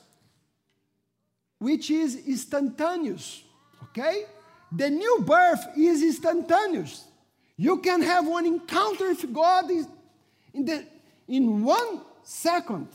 which 1.57 1.89
is 1.89 2.15
instantaneous, 2.15 3.43
okay? 3.85 4.25
The 4.71 4.89
new 4.89 5.23
birth 5.25 5.65
is 5.75 6.03
instantaneous. 6.03 7.05
You 7.59 7.79
can 7.79 8.01
have 8.03 8.25
one 8.25 8.45
encounter 8.45 9.09
with 9.09 9.33
God 9.33 9.69
in, 10.53 10.63
the, 10.63 10.85
in 11.27 11.61
one 11.61 11.99
second. 12.23 12.87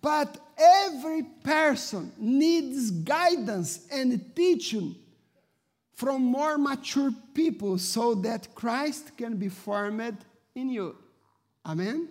But 0.00 0.38
every 0.56 1.24
person 1.42 2.12
needs 2.16 2.92
guidance 2.92 3.88
and 3.90 4.36
teaching 4.36 4.94
from 5.96 6.22
more 6.22 6.56
mature 6.56 7.10
people 7.34 7.78
so 7.78 8.14
that 8.14 8.54
Christ 8.54 9.16
can 9.16 9.38
be 9.38 9.48
formed 9.48 10.18
in 10.54 10.68
you. 10.68 10.94
Amen? 11.66 12.08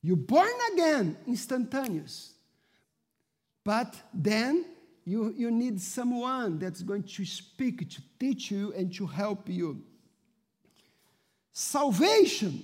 You're 0.00 0.14
born 0.14 0.46
again, 0.74 1.16
instantaneous. 1.26 2.34
But 3.64 3.96
then 4.14 4.64
you, 5.04 5.34
you 5.36 5.50
need 5.50 5.80
someone 5.80 6.60
that's 6.60 6.82
going 6.82 7.02
to 7.02 7.24
speak, 7.24 7.90
to 7.90 8.00
teach 8.20 8.52
you, 8.52 8.72
and 8.76 8.94
to 8.94 9.04
help 9.04 9.48
you. 9.48 9.82
Salvation, 11.60 12.62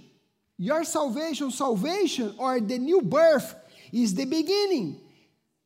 your 0.56 0.84
salvation, 0.84 1.50
salvation, 1.50 2.32
or 2.38 2.60
the 2.60 2.78
new 2.78 3.02
birth 3.02 3.56
is 3.92 4.14
the 4.14 4.24
beginning, 4.24 5.00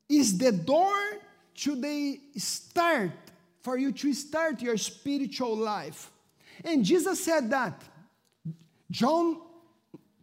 is 0.09 0.39
the 0.39 0.51
door 0.51 0.97
to 1.57 1.79
the 1.79 2.19
start, 2.39 3.11
for 3.61 3.77
you 3.77 3.93
to 3.93 4.15
start 4.15 4.63
your 4.63 4.79
spiritual 4.79 5.55
life. 5.55 6.11
And 6.65 6.83
Jesus 6.83 7.23
said 7.23 7.51
that. 7.51 7.83
John 8.91 9.43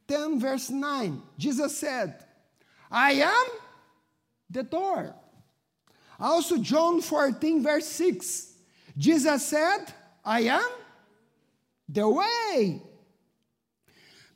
10, 0.07 0.39
verse 0.39 0.71
9, 0.71 1.21
Jesus 1.37 1.77
said, 1.77 2.25
I 2.89 3.11
am 3.11 3.45
the 4.49 4.63
door. 4.63 5.13
Also, 6.19 6.57
John 6.57 7.01
14, 7.01 7.61
verse 7.61 7.85
6, 7.85 8.51
Jesus 8.97 9.45
said, 9.45 9.93
I 10.25 10.39
am 10.39 10.71
the 11.87 12.09
way. 12.09 12.81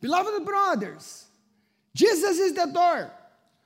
Beloved 0.02 0.46
brothers, 0.46 1.26
Jesus 1.94 2.40
is 2.40 2.54
the 2.54 2.66
door. 2.68 3.12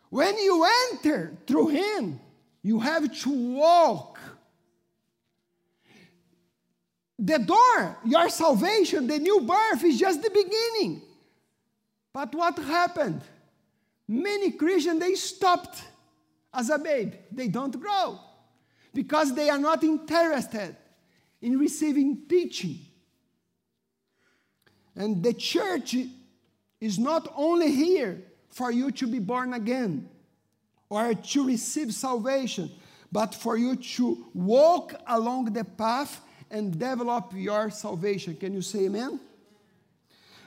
When 0.10 0.38
you 0.38 0.66
enter 0.92 1.38
through 1.48 1.70
Him, 1.70 2.20
you 2.62 2.80
have 2.80 3.12
to 3.22 3.30
walk. 3.30 4.20
The 7.20 7.40
door, 7.40 7.98
your 8.06 8.30
salvation, 8.30 9.08
the 9.08 9.20
new 9.20 9.42
birth 9.42 9.84
is 9.84 10.00
just 10.00 10.22
the 10.22 10.30
beginning. 10.30 11.02
But 12.12 12.34
what 12.34 12.58
happened? 12.58 13.22
Many 14.08 14.52
Christians, 14.52 15.00
they 15.00 15.16
stopped 15.16 15.82
as 16.54 16.70
a 16.70 16.78
babe. 16.78 17.14
They 17.32 17.48
don't 17.48 17.80
grow 17.80 18.20
because 18.94 19.34
they 19.34 19.50
are 19.50 19.58
not 19.58 19.84
interested 19.84 20.76
in 21.42 21.58
receiving 21.58 22.24
teaching. 22.28 22.80
And 24.96 25.24
the 25.24 25.34
church 25.34 25.96
is 26.84 27.00
not 27.00 27.32
only 27.38 27.72
here 27.72 28.22
for 28.50 28.70
you 28.70 28.92
to 28.92 29.08
be 29.08 29.18
born 29.18 29.54
again 29.54 30.10
or 30.90 31.14
to 31.14 31.48
receive 31.48 31.94
salvation, 31.94 32.70
but 33.10 33.34
for 33.34 33.56
you 33.56 33.78
to 33.78 34.26
walk 34.34 34.94
along 35.08 35.46
the 35.46 35.64
path 35.64 36.20
and 36.52 36.78
develop 36.78 37.32
your 37.34 37.70
salvation. 37.70 38.36
Can 38.36 38.54
you 38.54 38.62
say 38.62 38.88
amen? 38.88 39.18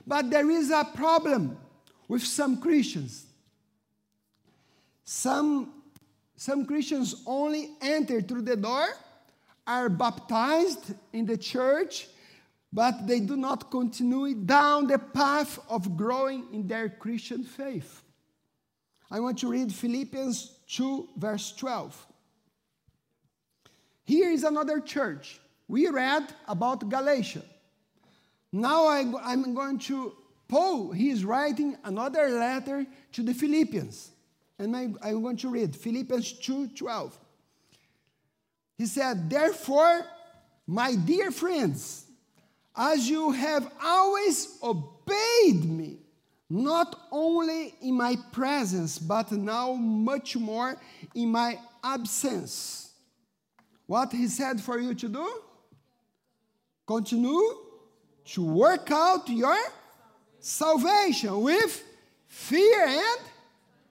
But 0.06 0.30
there 0.30 0.50
is 0.50 0.70
a 0.70 0.84
problem 0.94 1.56
with 2.06 2.22
some 2.22 2.60
Christians. 2.60 3.24
Some 5.04 5.72
some 6.36 6.66
Christians 6.66 7.22
only 7.26 7.70
enter 7.80 8.20
through 8.20 8.42
the 8.42 8.56
door, 8.56 8.88
are 9.66 9.88
baptized 9.88 10.92
in 11.14 11.24
the 11.24 11.38
church, 11.38 12.08
but 12.76 13.06
they 13.06 13.20
do 13.20 13.38
not 13.38 13.70
continue 13.70 14.34
down 14.34 14.86
the 14.86 14.98
path 14.98 15.58
of 15.70 15.96
growing 15.96 16.44
in 16.52 16.68
their 16.68 16.90
Christian 16.90 17.42
faith. 17.42 18.02
I 19.10 19.18
want 19.18 19.38
to 19.38 19.48
read 19.48 19.72
Philippians 19.72 20.58
2, 20.68 21.08
verse 21.16 21.52
12. 21.52 22.06
Here 24.04 24.28
is 24.28 24.44
another 24.44 24.80
church. 24.80 25.40
We 25.66 25.88
read 25.88 26.28
about 26.46 26.86
Galatia. 26.90 27.40
Now 28.52 28.88
I, 28.88 29.00
am 29.32 29.54
going 29.54 29.78
to, 29.88 30.12
Paul, 30.46 30.92
he 30.92 31.08
is 31.08 31.24
writing 31.24 31.78
another 31.82 32.28
letter 32.28 32.84
to 33.12 33.22
the 33.22 33.32
Philippians. 33.32 34.10
And 34.58 34.76
I, 34.76 34.88
I'm 35.02 35.22
going 35.22 35.38
to 35.38 35.48
read 35.48 35.74
Philippians 35.74 36.34
2:12. 36.40 37.12
He 38.76 38.84
said, 38.84 39.30
Therefore, 39.30 40.04
my 40.66 40.94
dear 40.94 41.30
friends, 41.30 42.05
as 42.76 43.08
you 43.08 43.32
have 43.32 43.70
always 43.82 44.58
obeyed 44.62 45.64
me, 45.64 45.98
not 46.48 47.08
only 47.10 47.74
in 47.80 47.94
my 47.94 48.16
presence, 48.32 48.98
but 48.98 49.32
now 49.32 49.72
much 49.72 50.36
more 50.36 50.76
in 51.14 51.30
my 51.30 51.58
absence. 51.82 52.92
What 53.86 54.12
he 54.12 54.28
said 54.28 54.60
for 54.60 54.78
you 54.78 54.94
to 54.94 55.08
do? 55.08 55.42
continue 56.86 57.42
to 58.24 58.44
work 58.44 58.90
out 58.90 59.28
your 59.28 59.58
salvation 60.38 61.40
with 61.42 61.82
fear 62.26 62.86
and 62.86 63.20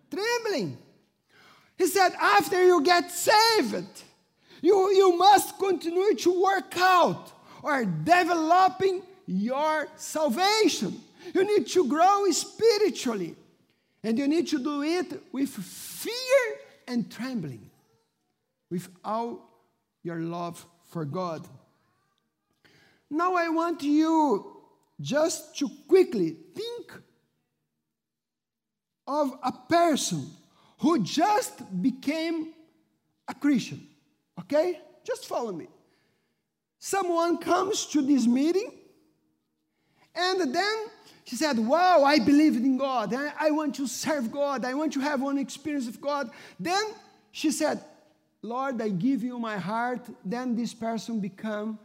trembling. 0.10 0.78
He 1.78 1.88
said, 1.88 2.14
after 2.14 2.64
you 2.64 2.82
get 2.82 3.12
saved, 3.12 4.04
you, 4.62 4.90
you 4.92 5.18
must 5.18 5.60
continue 5.60 6.16
to 6.16 6.42
work 6.44 6.78
out 6.78 7.32
or 7.66 7.84
developing 7.84 9.02
your 9.26 9.88
salvation. 9.96 11.02
You 11.34 11.44
need 11.44 11.66
to 11.70 11.88
grow 11.88 12.30
spiritually. 12.30 13.36
And 14.04 14.20
you 14.20 14.28
need 14.28 14.48
to 14.50 14.60
do 14.60 14.84
it 14.84 15.20
with 15.32 15.50
fear 15.50 16.60
and 16.88 17.12
trembling, 17.12 17.72
with 18.70 18.88
all 19.04 19.50
your 20.04 20.20
love 20.20 20.64
for 20.92 21.06
God. 21.06 21.44
Now, 23.10 23.34
I 23.34 23.50
want 23.50 23.82
you 23.82 24.62
just 25.02 25.58
to 25.58 25.68
quickly 25.88 26.38
think 26.54 26.94
of 29.08 29.40
a 29.42 29.52
person 29.68 30.30
who 30.78 31.02
just 31.02 31.82
became 31.82 32.54
a 33.28 33.34
Christian. 33.34 33.88
Okay? 34.40 34.80
Just 35.04 35.26
follow 35.26 35.52
me. 35.52 35.66
Someone 36.86 37.40
comes 37.40 37.88
to 37.88 38.00
this 38.04 38.28
meeting 38.28 38.72
and 40.14 40.54
then 40.54 40.76
she 41.24 41.36
said, 41.36 41.58
Wow, 41.58 42.04
I 42.04 42.20
believe 42.20 42.58
in 42.58 42.78
God. 42.78 43.12
I 43.12 43.50
want 43.50 43.74
to 43.78 43.88
serve 43.88 44.32
God. 44.32 44.64
I 44.64 44.76
want 44.76 44.94
to 44.94 45.00
have 45.00 45.20
one 45.20 45.40
experience 45.40 45.88
of 45.88 46.00
God. 46.00 46.30
Then 46.60 46.84
she 47.32 47.50
said, 47.50 47.84
Lord, 48.44 48.80
I 48.80 48.90
give 48.90 49.24
you 49.24 49.40
my 49.40 49.58
heart. 49.58 50.02
Then 50.24 50.56
this 50.56 50.76
person 50.76 51.20
become 51.20 51.80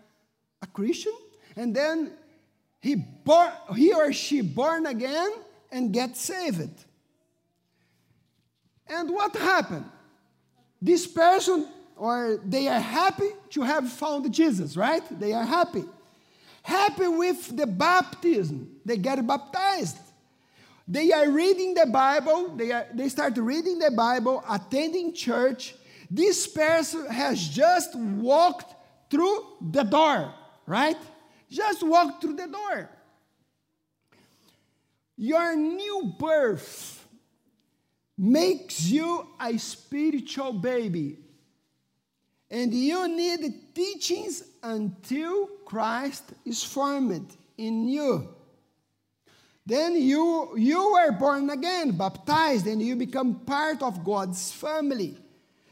a 0.61 0.67
Christian. 0.67 1.15
And 1.57 1.75
then 1.75 2.13
he, 2.83 3.03
he 3.75 3.95
or 3.95 4.13
she 4.13 4.43
born 4.43 4.85
again 4.85 5.31
and 5.73 5.95
get 5.95 6.15
saved. 6.15 6.85
And 8.87 9.09
what 9.09 9.35
happened? 9.35 9.87
This 10.83 11.07
person, 11.07 11.69
or 12.01 12.41
they 12.43 12.67
are 12.67 12.81
happy 12.81 13.29
to 13.51 13.61
have 13.61 13.87
found 13.93 14.33
Jesus, 14.33 14.75
right? 14.75 15.03
They 15.21 15.35
are 15.35 15.45
happy. 15.45 15.85
Happy 16.63 17.07
with 17.07 17.55
the 17.55 17.67
baptism. 17.67 18.81
They 18.87 18.97
get 18.97 19.27
baptized. 19.27 19.99
They 20.89 21.13
are 21.13 21.29
reading 21.29 21.75
the 21.75 21.85
Bible. 21.85 22.57
They, 22.57 22.73
are, 22.73 22.87
they 22.95 23.11
start 23.11 23.37
reading 23.37 23.79
the 23.79 23.91
Bible, 23.91 24.43
attending 24.49 25.13
church. 25.13 25.75
This 26.11 26.47
person 26.47 27.07
has 27.09 27.47
just 27.47 27.95
walked 27.95 28.75
through 29.11 29.59
the 29.61 29.83
door, 29.83 30.33
right? 30.67 30.97
Just 31.51 31.87
walked 31.87 32.23
through 32.23 32.37
the 32.37 32.47
door. 32.47 32.89
Your 35.19 35.55
new 35.55 36.15
birth 36.19 37.07
makes 38.17 38.87
you 38.87 39.27
a 39.39 39.59
spiritual 39.59 40.55
baby. 40.55 41.19
And 42.51 42.75
you 42.75 43.07
need 43.09 43.75
teachings 43.75 44.43
until 44.63 45.47
Christ 45.65 46.25
is 46.45 46.65
formed 46.65 47.37
in 47.57 47.89
you. 47.89 48.29
Then 49.65 49.95
you, 49.95 50.57
you 50.57 50.81
are 50.81 51.13
born 51.13 51.49
again, 51.51 51.93
baptized, 51.93 52.67
and 52.67 52.83
you 52.83 52.97
become 52.97 53.41
part 53.41 53.83
of 53.83 54.05
God's 54.05 54.51
family. 54.51 55.17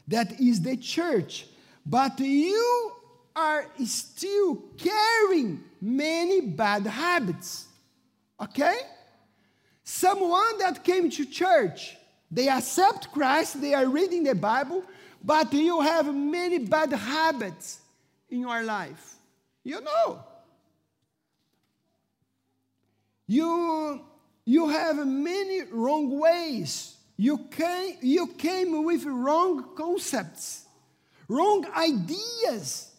That 0.07 0.39
is 0.39 0.61
the 0.61 0.77
church. 0.77 1.47
But 1.85 2.19
you 2.19 2.91
are 3.35 3.65
still 3.85 4.63
carrying 4.77 5.63
many 5.81 6.41
bad 6.41 6.87
habits. 6.87 7.67
Okay? 8.39 8.77
Someone 9.83 10.59
that 10.59 10.83
came 10.83 11.09
to 11.09 11.25
church 11.25 11.97
they 12.31 12.47
accept 12.47 13.11
Christ, 13.11 13.59
they 13.59 13.73
are 13.73 13.87
reading 13.87 14.23
the 14.23 14.35
Bible, 14.35 14.83
but 15.23 15.53
you 15.53 15.81
have 15.81 16.13
many 16.13 16.59
bad 16.59 16.91
habits 16.91 17.79
in 18.29 18.41
your 18.41 18.63
life. 18.63 19.15
You 19.63 19.81
know. 19.81 20.23
You, 23.27 24.01
you 24.45 24.69
have 24.69 25.05
many 25.05 25.61
wrong 25.71 26.19
ways. 26.19 26.95
You 27.15 27.37
came, 27.51 27.97
you 28.01 28.27
came 28.27 28.83
with 28.83 29.05
wrong 29.05 29.75
concepts, 29.75 30.65
wrong 31.27 31.65
ideas, 31.75 32.91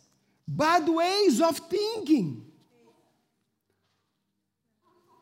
bad 0.46 0.88
ways 0.88 1.40
of 1.40 1.56
thinking. 1.58 2.44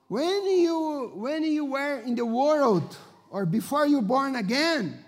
When 0.08 0.46
you, 0.46 1.12
when 1.14 1.44
you 1.44 1.64
were 1.66 2.00
in 2.00 2.14
the 2.14 2.26
world, 2.26 2.96
or 3.30 3.46
before 3.46 3.86
you 3.86 4.02
born 4.02 4.36
again, 4.36 5.04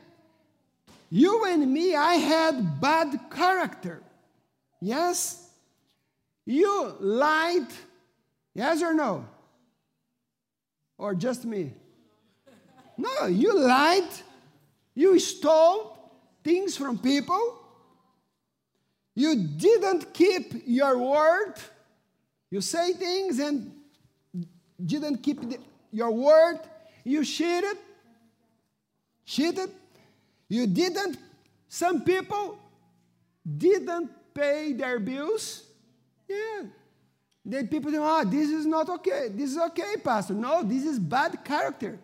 you 1.10 1.44
and 1.46 1.72
me, 1.72 1.94
I 1.94 2.14
had 2.14 2.80
bad 2.80 3.18
character. 3.30 4.02
Yes? 4.80 5.48
You 6.46 6.94
lied. 7.00 7.66
Yes 8.54 8.82
or 8.82 8.94
no? 8.94 9.26
Or 10.96 11.14
just 11.14 11.44
me? 11.44 11.72
No, 12.96 13.26
you 13.26 13.58
lied. 13.58 14.08
You 14.94 15.18
stole 15.18 15.98
things 16.44 16.76
from 16.76 16.98
people. 16.98 17.58
You 19.14 19.36
didn't 19.36 20.14
keep 20.14 20.62
your 20.66 20.96
word. 20.98 21.54
You 22.50 22.60
say 22.60 22.92
things 22.92 23.38
and 23.38 23.72
didn't 24.84 25.22
keep 25.22 25.40
the, 25.40 25.58
your 25.90 26.10
word. 26.10 26.60
You 27.04 27.24
cheated 27.24 27.76
cheated. 29.30 29.70
You 30.50 30.66
didn't, 30.66 31.16
some 31.68 32.02
people 32.02 32.58
didn't 33.46 34.10
pay 34.34 34.72
their 34.72 34.98
bills. 34.98 35.62
Yeah. 36.28 36.62
Then 37.44 37.68
people 37.68 37.92
think, 37.92 38.02
oh, 38.02 38.06
ah, 38.06 38.24
this 38.24 38.50
is 38.50 38.66
not 38.66 38.88
okay. 38.90 39.28
This 39.30 39.52
is 39.52 39.58
okay, 39.58 39.94
Pastor. 40.02 40.34
No, 40.34 40.64
this 40.64 40.84
is 40.84 40.98
bad 40.98 41.44
character. 41.44 42.00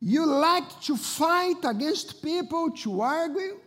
You 0.00 0.24
like 0.26 0.80
to 0.82 0.96
fight 0.96 1.64
against 1.64 2.22
people, 2.22 2.70
to 2.70 3.00
argue, 3.00 3.58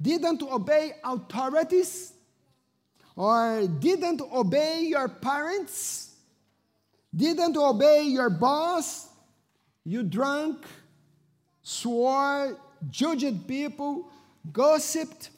didn't 0.00 0.42
obey 0.42 0.92
authorities, 1.02 2.12
or 3.16 3.66
didn't 3.66 4.20
obey 4.20 4.82
your 4.82 5.08
parents 5.08 6.05
didn't 7.16 7.56
obey 7.56 8.02
your 8.02 8.28
boss, 8.28 9.08
you 9.84 10.02
drank, 10.02 10.58
swore, 11.62 12.58
judged 12.90 13.48
people, 13.48 14.10
gossiped, 14.52 15.30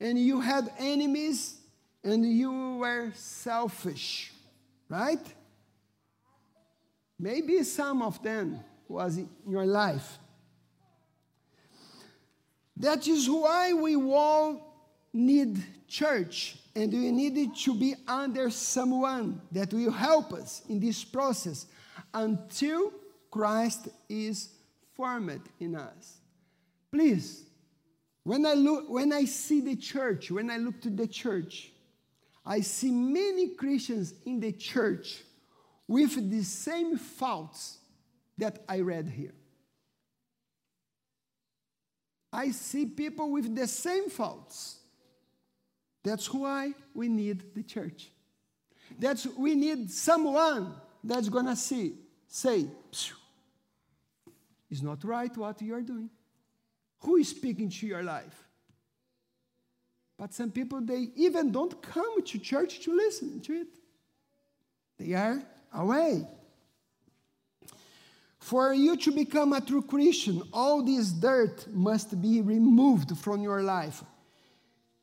and 0.00 0.18
you 0.18 0.40
had 0.40 0.70
enemies, 0.78 1.56
and 2.04 2.24
you 2.24 2.76
were 2.76 3.10
selfish, 3.14 4.32
right? 4.88 5.34
Maybe 7.18 7.64
some 7.64 8.00
of 8.02 8.22
them 8.22 8.60
was 8.86 9.18
in 9.18 9.28
your 9.48 9.66
life. 9.66 10.18
That 12.76 13.08
is 13.08 13.28
why 13.28 13.72
we 13.72 13.96
all 13.96 14.62
need 15.12 15.60
church 15.88 16.56
and 16.78 16.92
we 16.92 17.10
need 17.10 17.56
to 17.56 17.74
be 17.74 17.96
under 18.06 18.50
someone 18.50 19.40
that 19.50 19.72
will 19.72 19.90
help 19.90 20.32
us 20.32 20.62
in 20.68 20.78
this 20.78 21.02
process 21.02 21.66
until 22.14 22.92
Christ 23.32 23.88
is 24.08 24.50
formed 24.94 25.42
in 25.58 25.74
us. 25.74 26.18
Please, 26.92 27.44
when 28.22 28.46
I 28.46 28.54
look, 28.54 28.88
when 28.88 29.12
I 29.12 29.24
see 29.24 29.60
the 29.60 29.74
church, 29.74 30.30
when 30.30 30.50
I 30.50 30.58
look 30.58 30.80
to 30.82 30.90
the 30.90 31.08
church, 31.08 31.72
I 32.46 32.60
see 32.60 32.92
many 32.92 33.48
Christians 33.56 34.14
in 34.24 34.38
the 34.38 34.52
church 34.52 35.22
with 35.88 36.30
the 36.30 36.44
same 36.44 36.96
faults 36.96 37.78
that 38.38 38.62
I 38.68 38.80
read 38.80 39.08
here. 39.08 39.34
I 42.32 42.52
see 42.52 42.86
people 42.86 43.32
with 43.32 43.56
the 43.56 43.66
same 43.66 44.08
faults. 44.10 44.77
That's 46.08 46.32
why 46.32 46.72
we 46.94 47.06
need 47.06 47.54
the 47.54 47.62
church. 47.62 48.10
That's 48.98 49.26
we 49.26 49.54
need 49.54 49.90
someone 49.90 50.72
that's 51.04 51.28
gonna 51.28 51.54
see, 51.54 51.96
say, 52.26 52.66
it's 54.70 54.80
not 54.80 55.04
right 55.04 55.36
what 55.36 55.60
you 55.60 55.74
are 55.74 55.82
doing. 55.82 56.08
Who 57.00 57.16
is 57.16 57.28
speaking 57.28 57.68
to 57.68 57.86
your 57.86 58.02
life? 58.02 58.42
But 60.16 60.32
some 60.32 60.50
people 60.50 60.80
they 60.80 61.10
even 61.14 61.52
don't 61.52 61.80
come 61.82 62.22
to 62.24 62.38
church 62.38 62.80
to 62.80 62.96
listen 62.96 63.40
to 63.42 63.52
it. 63.52 63.68
They 64.98 65.12
are 65.12 65.42
away. 65.74 66.26
For 68.38 68.72
you 68.72 68.96
to 68.96 69.12
become 69.12 69.52
a 69.52 69.60
true 69.60 69.82
Christian, 69.82 70.42
all 70.54 70.82
this 70.82 71.10
dirt 71.10 71.66
must 71.70 72.18
be 72.22 72.40
removed 72.40 73.14
from 73.18 73.42
your 73.42 73.62
life 73.62 74.02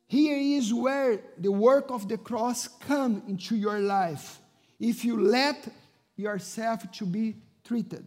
here 0.08 0.36
is 0.36 0.72
where 0.72 1.20
the 1.38 1.50
work 1.50 1.90
of 1.90 2.08
the 2.08 2.18
cross 2.18 2.68
come 2.68 3.22
into 3.26 3.56
your 3.56 3.80
life. 3.80 4.38
If 4.78 5.04
you 5.04 5.20
let 5.20 5.68
yourself 6.16 6.90
to 6.92 7.06
be 7.06 7.36
treated. 7.64 8.06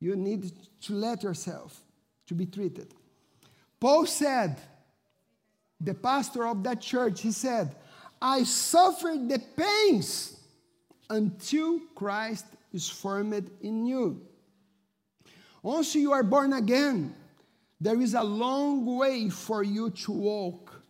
You 0.00 0.16
need 0.16 0.52
to 0.82 0.94
let 0.94 1.22
yourself 1.22 1.80
to 2.26 2.34
be 2.34 2.46
treated. 2.46 2.94
Paul 3.80 4.06
said, 4.06 4.60
the 5.80 5.94
pastor 5.94 6.46
of 6.46 6.62
that 6.62 6.80
church, 6.80 7.22
he 7.22 7.32
said, 7.32 7.74
I 8.20 8.44
suffered 8.44 9.28
the 9.28 9.40
pains 9.56 10.38
until 11.10 11.80
Christ 11.94 12.46
is 12.72 12.88
formed 12.88 13.50
in 13.60 13.86
you. 13.86 14.20
Once 15.62 15.94
you 15.94 16.12
are 16.12 16.22
born 16.22 16.52
again, 16.52 17.14
there 17.82 18.00
is 18.00 18.14
a 18.14 18.22
long 18.22 18.86
way 18.86 19.28
for 19.28 19.64
you 19.64 19.90
to 19.90 20.12
walk, 20.12 20.82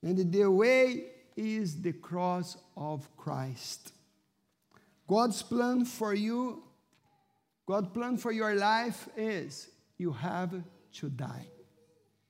and 0.00 0.32
the 0.32 0.48
way 0.48 1.06
is 1.36 1.82
the 1.82 1.92
cross 1.92 2.56
of 2.76 3.08
Christ. 3.16 3.92
God's 5.08 5.42
plan 5.42 5.84
for 5.84 6.14
you, 6.14 6.62
God's 7.66 7.88
plan 7.88 8.16
for 8.16 8.30
your 8.30 8.54
life 8.54 9.08
is 9.16 9.70
you 9.98 10.12
have 10.12 10.54
to 10.94 11.08
die. 11.08 11.48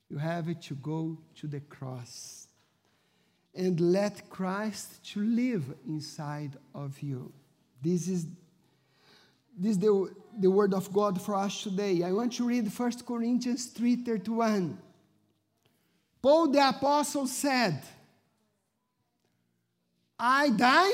You 0.08 0.16
have 0.16 0.58
to 0.58 0.74
go 0.76 1.18
to 1.36 1.46
the 1.46 1.60
cross 1.60 2.48
and 3.54 3.78
let 3.80 4.30
Christ 4.30 5.04
to 5.12 5.20
live 5.20 5.64
inside 5.86 6.56
of 6.74 7.00
you. 7.00 7.32
This 7.82 8.08
is 8.08 8.26
this 9.60 9.72
is 9.72 9.78
the, 9.78 10.10
the 10.38 10.50
word 10.50 10.72
of 10.72 10.90
God 10.90 11.20
for 11.20 11.34
us 11.34 11.62
today. 11.62 12.02
I 12.02 12.12
want 12.12 12.32
to 12.34 12.46
read 12.46 12.66
1 12.72 12.92
Corinthians 13.06 13.66
3:31. 13.74 14.74
Paul 16.22 16.48
the 16.48 16.66
apostle 16.66 17.26
said, 17.26 17.82
I 20.18 20.48
die 20.48 20.92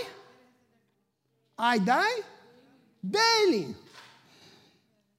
I 1.57 1.79
die 1.79 2.21
daily. 3.09 3.75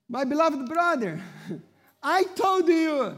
My 0.09 0.25
beloved 0.25 0.67
brother, 0.67 1.21
I 2.03 2.23
told 2.23 2.67
you, 2.67 3.17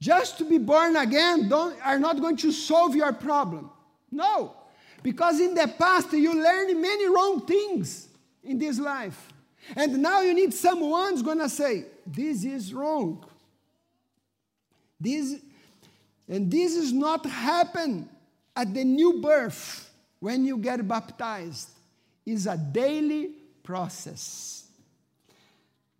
just 0.00 0.38
to 0.38 0.44
be 0.44 0.58
born 0.58 0.96
again 0.96 1.48
don't, 1.48 1.74
are 1.84 1.98
not 1.98 2.20
going 2.20 2.36
to 2.36 2.52
solve 2.52 2.94
your 2.94 3.12
problem. 3.14 3.70
No, 4.10 4.54
because 5.02 5.40
in 5.40 5.54
the 5.54 5.72
past 5.78 6.12
you 6.12 6.34
learned 6.34 6.80
many 6.80 7.06
wrong 7.08 7.46
things 7.46 8.08
in 8.44 8.58
this 8.58 8.78
life. 8.78 9.32
And 9.76 10.02
now 10.02 10.20
you 10.20 10.34
need 10.34 10.54
someone's 10.54 11.22
going 11.22 11.38
to 11.38 11.48
say, 11.48 11.84
This 12.06 12.44
is 12.44 12.72
wrong. 12.72 13.24
This, 15.00 15.36
and 16.28 16.50
this 16.50 16.74
is 16.74 16.92
not 16.92 17.24
happen 17.26 18.08
at 18.56 18.74
the 18.74 18.84
new 18.84 19.20
birth 19.20 19.90
when 20.18 20.44
you 20.44 20.58
get 20.58 20.86
baptized 20.86 21.70
is 22.26 22.46
a 22.46 22.56
daily 22.56 23.30
process. 23.62 24.66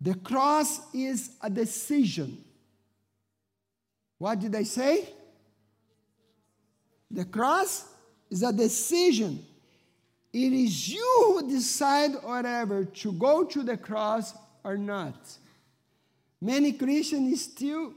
The 0.01 0.15
cross 0.15 0.81
is 0.93 1.31
a 1.41 1.49
decision. 1.49 2.43
What 4.17 4.39
did 4.39 4.55
I 4.55 4.63
say? 4.63 5.09
The 7.09 7.25
cross 7.25 7.85
is 8.29 8.43
a 8.43 8.53
decision. 8.53 9.45
It 10.31 10.53
is 10.53 10.89
you 10.89 11.23
who 11.25 11.49
decide 11.49 12.11
whatever 12.21 12.85
to 12.85 13.11
go 13.13 13.43
to 13.45 13.63
the 13.63 13.77
cross 13.77 14.33
or 14.63 14.77
not. 14.77 15.37
Many 16.41 16.73
Christians 16.73 17.43
still 17.43 17.93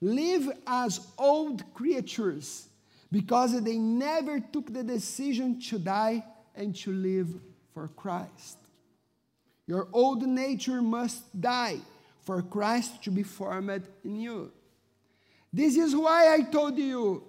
live 0.00 0.48
as 0.66 1.06
old 1.18 1.62
creatures 1.74 2.68
because 3.10 3.60
they 3.62 3.76
never 3.78 4.40
took 4.40 4.72
the 4.72 4.82
decision 4.82 5.60
to 5.60 5.78
die 5.78 6.24
and 6.54 6.74
to 6.76 6.92
live 6.92 7.28
for 7.74 7.88
Christ. 7.88 8.58
Your 9.66 9.88
old 9.92 10.22
nature 10.22 10.82
must 10.82 11.40
die 11.40 11.78
for 12.22 12.42
Christ 12.42 13.02
to 13.04 13.10
be 13.10 13.22
formed 13.22 13.82
in 14.04 14.20
you. 14.20 14.52
This 15.52 15.76
is 15.76 15.94
why 15.94 16.32
I 16.32 16.42
told 16.42 16.78
you 16.78 17.22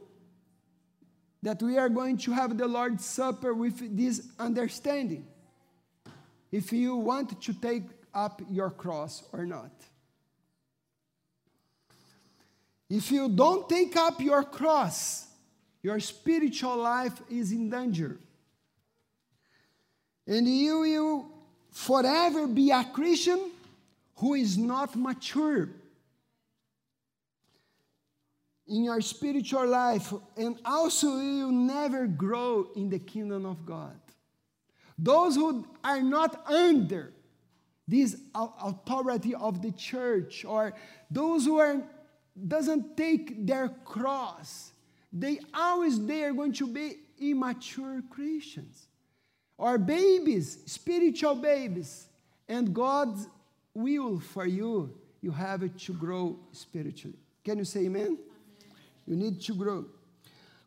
that 1.43 1.61
we 1.61 1.77
are 1.77 1.89
going 1.89 2.17
to 2.17 2.31
have 2.31 2.57
the 2.57 2.67
Lord's 2.67 3.05
Supper 3.05 3.53
with 3.53 3.95
this 3.97 4.25
understanding. 4.39 5.27
If 6.51 6.71
you 6.71 6.95
want 6.95 7.41
to 7.41 7.53
take 7.53 7.83
up 8.13 8.41
your 8.49 8.69
cross 8.69 9.23
or 9.33 9.45
not. 9.45 9.71
If 12.89 13.11
you 13.11 13.27
don't 13.27 13.67
take 13.67 13.95
up 13.97 14.21
your 14.21 14.43
cross, 14.43 15.27
your 15.81 15.99
spiritual 15.99 16.77
life 16.77 17.21
is 17.29 17.51
in 17.51 17.69
danger. 17.69 18.17
And 20.25 20.47
you 20.47 20.79
will 20.79 21.25
forever 21.71 22.47
be 22.47 22.71
a 22.71 22.85
Christian 22.85 23.51
who 24.15 24.35
is 24.35 24.57
not 24.57 24.95
mature 24.95 25.67
in 28.67 28.83
your 28.85 29.01
spiritual 29.01 29.67
life, 29.67 30.13
and 30.37 30.57
also 30.63 31.17
you 31.17 31.45
will 31.45 31.51
never 31.51 32.07
grow 32.07 32.67
in 32.75 32.89
the 32.89 32.99
kingdom 32.99 33.45
of 33.45 33.65
God. 33.65 33.99
Those 34.97 35.35
who 35.35 35.67
are 35.83 36.01
not 36.01 36.47
under 36.47 37.11
this 37.87 38.15
authority 38.33 39.35
of 39.35 39.61
the 39.61 39.71
church, 39.71 40.45
or 40.45 40.73
those 41.11 41.45
who 41.45 41.59
are 41.59 41.81
doesn't 42.47 42.95
take 42.95 43.45
their 43.45 43.69
cross, 43.85 44.71
they 45.11 45.39
always 45.53 46.03
they 46.05 46.23
are 46.23 46.33
going 46.33 46.53
to 46.53 46.67
be 46.67 46.95
immature 47.19 48.01
Christians 48.09 48.87
or 49.57 49.77
babies, 49.77 50.59
spiritual 50.65 51.35
babies. 51.35 52.07
And 52.47 52.73
God's 52.73 53.27
will 53.73 54.19
for 54.19 54.45
you, 54.45 54.93
you 55.21 55.31
have 55.31 55.75
to 55.77 55.93
grow 55.93 56.37
spiritually. 56.51 57.17
Can 57.43 57.59
you 57.59 57.65
say 57.65 57.85
amen? 57.85 58.17
You 59.05 59.15
need 59.15 59.41
to 59.41 59.53
grow. 59.53 59.85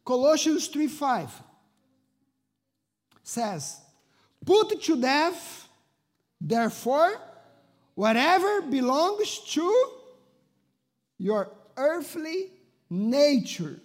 Colossians 0.04 0.68
3 0.68 0.86
5 0.86 1.42
says, 3.22 3.80
Put 4.44 4.82
to 4.82 5.00
death, 5.00 5.68
therefore, 6.40 7.20
whatever 7.94 8.62
belongs 8.62 9.40
to 9.52 9.92
your 11.18 11.50
earthly 11.76 12.50
nature 12.88 13.80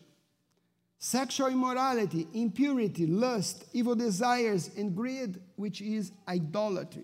sexual 1.04 1.48
immorality, 1.48 2.28
impurity, 2.32 3.08
lust, 3.08 3.66
evil 3.74 3.96
desires, 3.96 4.70
and 4.78 4.96
greed, 4.96 5.36
which 5.56 5.82
is 5.82 6.12
idolatry. 6.28 7.02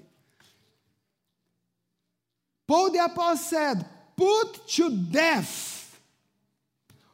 Paul 2.68 2.92
the 2.92 3.04
Apostle 3.04 3.38
said, 3.38 3.86
Put 4.16 4.68
to 4.68 4.92
death, 4.92 5.77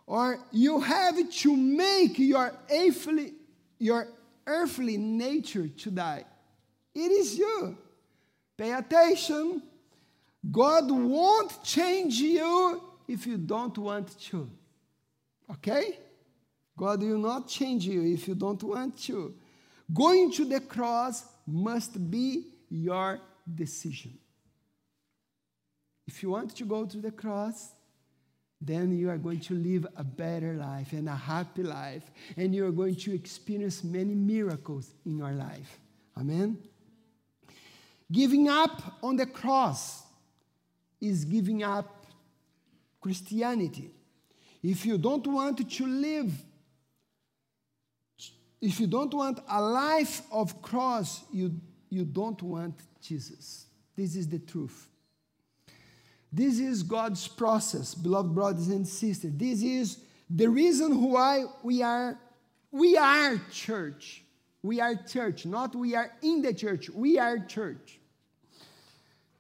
or 0.06 0.40
you 0.52 0.80
have 0.80 1.30
to 1.30 1.56
make 1.56 2.20
your 2.20 2.54
earthly, 2.70 3.34
your 3.80 4.08
earthly 4.46 4.98
nature 4.98 5.68
to 5.68 5.92
die. 5.92 6.26
It 6.94 7.12
is 7.12 7.38
you. 7.38 7.78
Pay 8.58 8.74
attention. 8.74 9.64
God 10.52 10.92
won't 10.92 11.64
change 11.64 12.16
you 12.16 12.82
if 13.08 13.26
you 13.26 13.38
don't 13.38 13.78
want 13.78 14.20
to. 14.20 14.50
Okay? 15.52 15.98
God 16.78 17.02
will 17.02 17.18
not 17.18 17.48
change 17.48 17.86
you 17.86 18.14
if 18.14 18.28
you 18.28 18.36
don't 18.36 18.62
want 18.64 18.98
to. 19.04 19.34
Going 19.94 20.32
to 20.34 20.46
the 20.46 20.60
cross 20.60 21.24
must 21.46 22.10
be 22.10 22.46
your 22.70 23.20
decision. 23.54 24.18
If 26.08 26.22
you 26.22 26.30
want 26.30 26.56
to 26.56 26.66
go 26.66 26.86
to 26.86 26.98
the 26.98 27.12
cross, 27.12 27.72
then 28.66 28.98
you 28.98 29.10
are 29.10 29.18
going 29.18 29.40
to 29.42 29.54
live 29.54 29.86
a 29.98 30.04
better 30.04 30.54
life 30.54 30.94
and 30.94 31.10
a 31.10 31.16
happy 31.16 31.64
life, 31.64 32.04
and 32.38 32.54
you 32.54 32.66
are 32.66 32.72
going 32.72 32.96
to 32.96 33.14
experience 33.14 33.84
many 33.84 34.16
miracles 34.16 34.94
in 35.06 35.18
your 35.18 35.32
life. 35.32 35.80
Amen? 36.18 36.58
Giving 38.12 38.48
up 38.48 39.00
on 39.02 39.16
the 39.16 39.26
cross 39.26 40.04
is 41.02 41.26
giving 41.26 41.64
up 41.64 42.06
Christianity. 43.02 43.92
If 44.62 44.86
you 44.86 44.98
don't 44.98 45.28
want 45.28 45.70
to 45.70 45.86
live 45.86 46.32
if 48.64 48.80
you 48.80 48.88
don't 48.88 49.14
want 49.14 49.42
a 49.50 49.62
life 49.62 50.22
of 50.32 50.62
cross, 50.62 51.26
you, 51.34 51.54
you 51.90 52.06
don't 52.06 52.42
want 52.42 52.80
Jesus. 53.02 53.66
This 53.94 54.16
is 54.16 54.30
the 54.30 54.40
truth. 54.40 54.88
This 56.36 56.58
is 56.58 56.82
God's 56.82 57.28
process, 57.28 57.94
beloved 57.94 58.34
brothers 58.34 58.70
and 58.70 58.88
sisters. 58.88 59.32
This 59.36 59.62
is 59.62 60.00
the 60.28 60.48
reason 60.48 61.00
why 61.04 61.46
we 61.62 61.84
are 61.84 62.18
we 62.72 62.98
are 62.98 63.40
church. 63.52 64.24
We 64.64 64.82
are 64.82 64.96
church, 64.96 65.46
not 65.46 65.76
we 65.76 65.94
are 65.94 66.12
in 66.24 66.42
the 66.42 66.52
church. 66.52 66.90
We 66.90 67.20
are 67.20 67.38
church. 67.38 68.00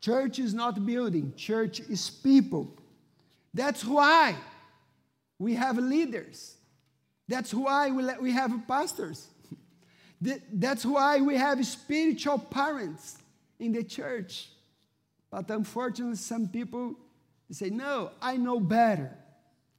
Church 0.01 0.37
is 0.37 0.53
not 0.53 0.85
building, 0.85 1.33
church 1.35 1.79
is 1.79 2.11
people. 2.11 2.77
That's 3.55 3.83
why 3.83 4.35
we 5.39 5.55
have 5.55 5.77
leaders. 5.77 6.57
That's 7.27 7.55
why 7.55 7.89
we 7.89 8.31
have 8.33 8.51
pastors. 8.67 9.29
That's 10.53 10.85
why 10.85 11.21
we 11.21 11.37
have 11.37 11.65
spiritual 11.65 12.37
parents 12.37 13.17
in 13.59 13.71
the 13.71 13.83
church. 13.83 14.49
But 15.33 15.49
unfortunately, 15.49 16.17
some 16.17 16.47
people 16.47 16.93
say, 17.49 17.71
No, 17.71 18.11
I 18.21 18.37
know 18.37 18.59
better. 18.59 19.17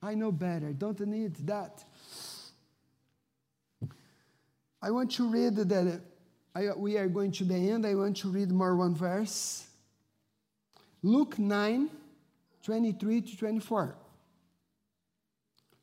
I 0.03 0.15
know 0.15 0.33
better. 0.33 0.73
Don't 0.73 0.99
need 1.07 1.37
that. 1.47 1.85
I 4.83 4.91
want 4.91 5.13
to 5.13 5.29
read 5.29 5.55
that. 5.55 6.01
I, 6.57 6.73
we 6.77 6.97
are 6.97 7.07
going 7.07 7.31
to 7.33 7.45
the 7.45 7.55
end. 7.55 7.87
I 7.87 7.95
want 7.95 8.17
to 8.19 8.31
read 8.31 8.51
more 8.51 8.75
one 8.75 8.97
verse. 8.97 9.69
Luke 11.05 11.39
9, 11.39 11.89
23 12.65 13.21
to 13.21 13.37
24. 13.37 13.97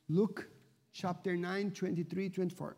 Luke 0.10 0.50
chapter 0.92 1.38
9, 1.38 1.72
23, 1.72 2.30
24. 2.30 2.76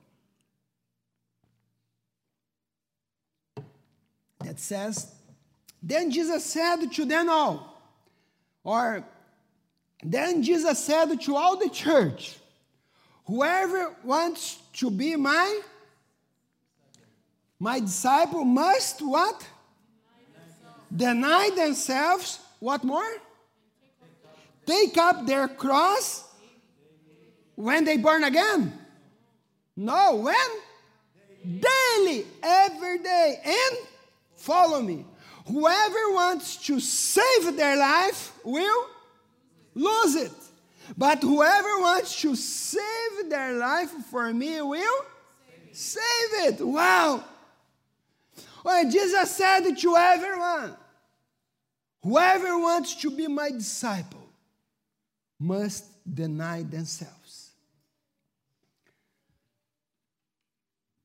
That 4.41 4.59
says, 4.59 5.15
Then 5.83 6.09
Jesus 6.11 6.45
said 6.45 6.77
to 6.93 7.05
them 7.05 7.29
all, 7.29 7.77
or 8.63 9.03
then 10.01 10.41
Jesus 10.41 10.79
said 10.79 11.19
to 11.21 11.35
all 11.35 11.57
the 11.57 11.69
church, 11.69 12.37
Whoever 13.25 13.93
wants 14.03 14.57
to 14.73 14.89
be 14.89 15.17
my 15.17 15.61
my 17.59 17.79
disciple 17.79 18.43
must 18.43 19.01
what? 19.01 19.47
Deny 20.93 21.49
themselves. 21.55 22.39
What 22.59 22.83
more? 22.83 23.09
Take 24.65 24.97
up 24.97 25.25
their 25.25 25.47
cross 25.47 26.25
when 27.55 27.85
they 27.85 27.97
burn 27.97 28.25
again. 28.25 28.73
No, 29.75 30.15
when? 30.15 30.35
Daily, 31.43 32.25
every 32.41 32.99
day, 32.99 33.39
and 33.45 33.77
follow 34.35 34.81
me. 34.81 35.05
Whoever 35.47 36.13
wants 36.13 36.57
to 36.67 36.79
save 36.79 37.57
their 37.57 37.77
life 37.77 38.31
will 38.43 38.87
lose 39.75 40.15
it. 40.15 40.31
But 40.97 41.21
whoever 41.21 41.79
wants 41.79 42.19
to 42.21 42.35
save 42.35 43.29
their 43.29 43.53
life 43.53 43.89
for 44.09 44.33
me 44.33 44.61
will 44.61 45.05
save 45.71 46.01
it. 46.45 46.61
Wow. 46.61 47.23
Well, 48.63 48.89
Jesus 48.89 49.31
said 49.31 49.75
to 49.75 49.95
everyone 49.95 50.75
whoever 52.01 52.57
wants 52.59 52.95
to 52.95 53.11
be 53.11 53.27
my 53.27 53.51
disciple 53.51 54.27
must 55.39 55.85
deny 56.13 56.63
themselves. 56.63 57.51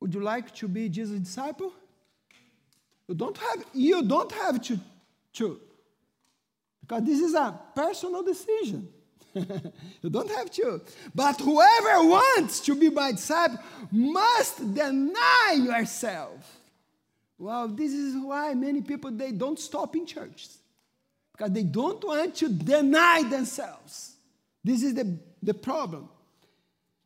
Would 0.00 0.14
you 0.14 0.20
like 0.20 0.54
to 0.56 0.68
be 0.68 0.88
Jesus' 0.88 1.18
disciple? 1.18 1.72
You 3.08 3.14
don't 3.14 3.36
have, 3.36 3.64
you 3.72 4.02
don't 4.02 4.30
have 4.32 4.62
to, 4.62 4.78
because 6.80 7.04
this 7.04 7.20
is 7.20 7.34
a 7.34 7.58
personal 7.74 8.22
decision. 8.22 8.88
you 9.34 10.10
don't 10.10 10.30
have 10.30 10.50
to. 10.50 10.80
But 11.14 11.40
whoever 11.40 12.08
wants 12.08 12.60
to 12.60 12.74
be 12.74 12.90
my 12.90 13.12
disciple 13.12 13.58
must 13.90 14.74
deny 14.74 15.56
yourself. 15.58 16.58
Well, 17.38 17.68
this 17.68 17.92
is 17.92 18.16
why 18.16 18.54
many 18.54 18.82
people 18.82 19.10
they 19.10 19.32
don't 19.32 19.58
stop 19.58 19.94
in 19.94 20.06
churches. 20.06 20.58
Because 21.32 21.52
they 21.52 21.62
don't 21.62 22.02
want 22.02 22.34
to 22.36 22.48
deny 22.48 23.22
themselves. 23.22 24.16
This 24.64 24.82
is 24.82 24.94
the, 24.94 25.18
the 25.42 25.54
problem. 25.54 26.08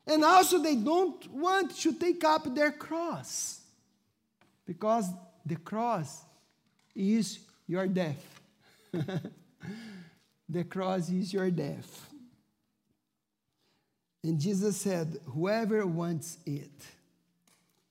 And 0.07 0.25
also 0.25 0.59
they 0.59 0.77
don't 0.77 1.31
want 1.33 1.77
to 1.79 1.93
take 1.93 2.25
up 2.25 2.55
their 2.55 2.73
cross. 2.73 3.61
Because 4.67 5.07
the 5.44 5.57
cross 5.57 6.22
is 6.94 7.38
your 7.66 7.87
death. 7.87 8.40
the 10.48 10.64
cross 10.64 11.09
is 11.09 11.33
your 11.33 11.50
death. 11.50 12.09
And 14.24 14.38
Jesus 14.38 14.76
said, 14.76 15.18
Whoever 15.26 15.87
wants 15.87 16.38
it, 16.46 16.70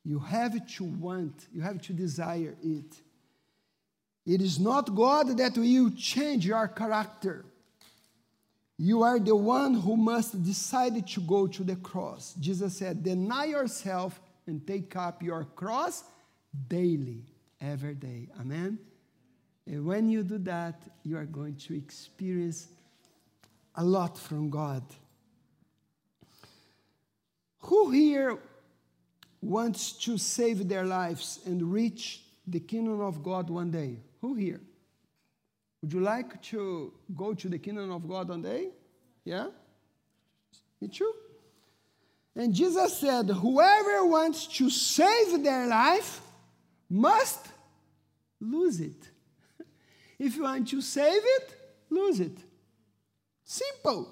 you 0.03 0.19
have 0.19 0.67
to 0.75 0.83
want, 0.83 1.47
you 1.53 1.61
have 1.61 1.81
to 1.83 1.93
desire 1.93 2.55
it. 2.63 2.95
It 4.25 4.41
is 4.41 4.59
not 4.59 4.93
God 4.93 5.37
that 5.37 5.57
will 5.57 5.91
change 5.91 6.45
your 6.45 6.67
character. 6.67 7.45
You 8.77 9.03
are 9.03 9.19
the 9.19 9.35
one 9.35 9.75
who 9.75 9.95
must 9.95 10.41
decide 10.43 11.05
to 11.07 11.21
go 11.21 11.47
to 11.47 11.63
the 11.63 11.75
cross. 11.75 12.33
Jesus 12.39 12.77
said, 12.77 13.03
Deny 13.03 13.45
yourself 13.45 14.19
and 14.47 14.65
take 14.65 14.95
up 14.95 15.21
your 15.21 15.43
cross 15.43 16.03
daily, 16.67 17.23
every 17.61 17.95
day. 17.95 18.27
Amen? 18.39 18.79
And 19.67 19.85
when 19.85 20.09
you 20.09 20.23
do 20.23 20.37
that, 20.39 20.81
you 21.03 21.17
are 21.17 21.25
going 21.25 21.55
to 21.55 21.77
experience 21.77 22.67
a 23.75 23.83
lot 23.83 24.17
from 24.17 24.49
God. 24.49 24.83
Who 27.59 27.91
here 27.91 28.37
wants 29.41 29.93
to 30.03 30.17
save 30.17 30.67
their 30.67 30.85
lives 30.85 31.39
and 31.45 31.71
reach 31.71 32.23
the 32.47 32.59
kingdom 32.59 33.01
of 33.01 33.23
God 33.23 33.49
one 33.49 33.71
day? 33.71 33.99
Who 34.21 34.33
here? 34.33 34.61
Would 35.81 35.93
you 35.93 35.99
like 36.01 36.41
to 36.43 36.93
go 37.15 37.33
to 37.33 37.49
the 37.49 37.57
kingdom 37.57 37.91
of 37.91 38.07
God 38.07 38.29
one 38.29 38.41
day? 38.41 38.69
Yeah? 39.23 39.47
Me 40.79 40.87
too. 40.87 41.13
And 42.35 42.53
Jesus 42.53 42.97
said, 42.97 43.29
Whoever 43.29 44.05
wants 44.05 44.47
to 44.57 44.69
save 44.69 45.43
their 45.43 45.67
life 45.67 46.21
must 46.89 47.47
lose 48.41 48.81
it. 48.81 49.09
if 50.19 50.35
you 50.35 50.43
want 50.43 50.67
to 50.69 50.81
save 50.81 51.21
it, 51.23 51.55
lose 51.89 52.19
it. 52.19 52.37
Simple. 53.43 54.11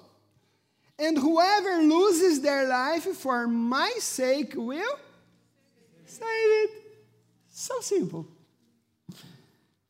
And 0.98 1.16
whoever 1.16 1.82
loses 1.82 2.40
their 2.40 2.68
life 2.68 3.04
for 3.04 3.48
my 3.48 3.90
sake 3.98 4.52
will 4.54 4.98
save 6.04 6.24
it. 6.24 6.70
So 7.48 7.80
simple. 7.80 8.26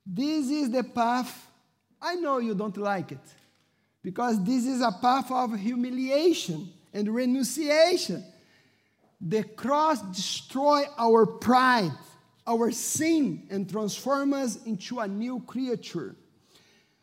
This 0.07 0.50
is 0.50 0.70
the 0.70 0.83
path. 0.83 1.48
I 2.00 2.14
know 2.14 2.38
you 2.38 2.55
don't 2.55 2.76
like 2.76 3.12
it 3.12 3.18
because 4.03 4.42
this 4.44 4.66
is 4.66 4.81
a 4.81 4.92
path 4.92 5.31
of 5.31 5.59
humiliation 5.59 6.68
and 6.92 7.14
renunciation. 7.14 8.24
The 9.20 9.44
cross 9.44 10.00
destroy 10.03 10.85
our 10.96 11.26
pride, 11.26 11.92
our 12.50 12.72
sin, 12.72 13.46
and 13.48 13.70
transform 13.70 14.34
us 14.34 14.58
into 14.64 14.98
a 14.98 15.06
new 15.06 15.40
creature. 15.46 16.16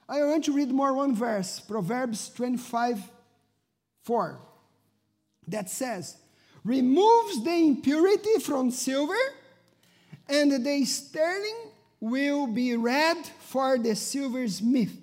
I 0.09 0.21
want 0.23 0.43
to 0.45 0.51
read 0.51 0.71
more 0.71 0.93
one 0.93 1.15
verse, 1.15 1.59
Proverbs 1.61 2.29
25 2.29 3.11
4, 4.03 4.39
that 5.47 5.69
says, 5.69 6.17
Removes 6.63 7.43
the 7.43 7.55
impurity 7.55 8.39
from 8.41 8.71
silver, 8.71 9.15
and 10.27 10.65
the 10.65 10.85
sterling 10.85 11.71
will 11.99 12.47
be 12.47 12.75
red 12.75 13.17
for 13.39 13.77
the 13.77 13.95
silversmith. 13.95 14.95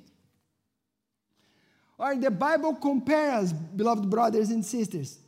Or 1.97 2.17
the 2.17 2.31
Bible 2.31 2.75
compares, 2.75 3.53
beloved 3.53 4.11
brothers 4.11 4.51
and 4.51 4.65
sisters, 4.65 5.19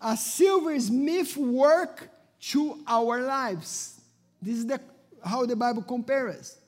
a 0.00 0.16
silversmith 0.16 1.36
work 1.36 2.10
to 2.40 2.78
our 2.86 3.20
lives. 3.20 4.01
This 4.42 4.58
is 4.58 4.66
the, 4.66 4.80
how 5.24 5.46
the 5.46 5.54
Bible 5.54 5.82
compares. 5.82 6.58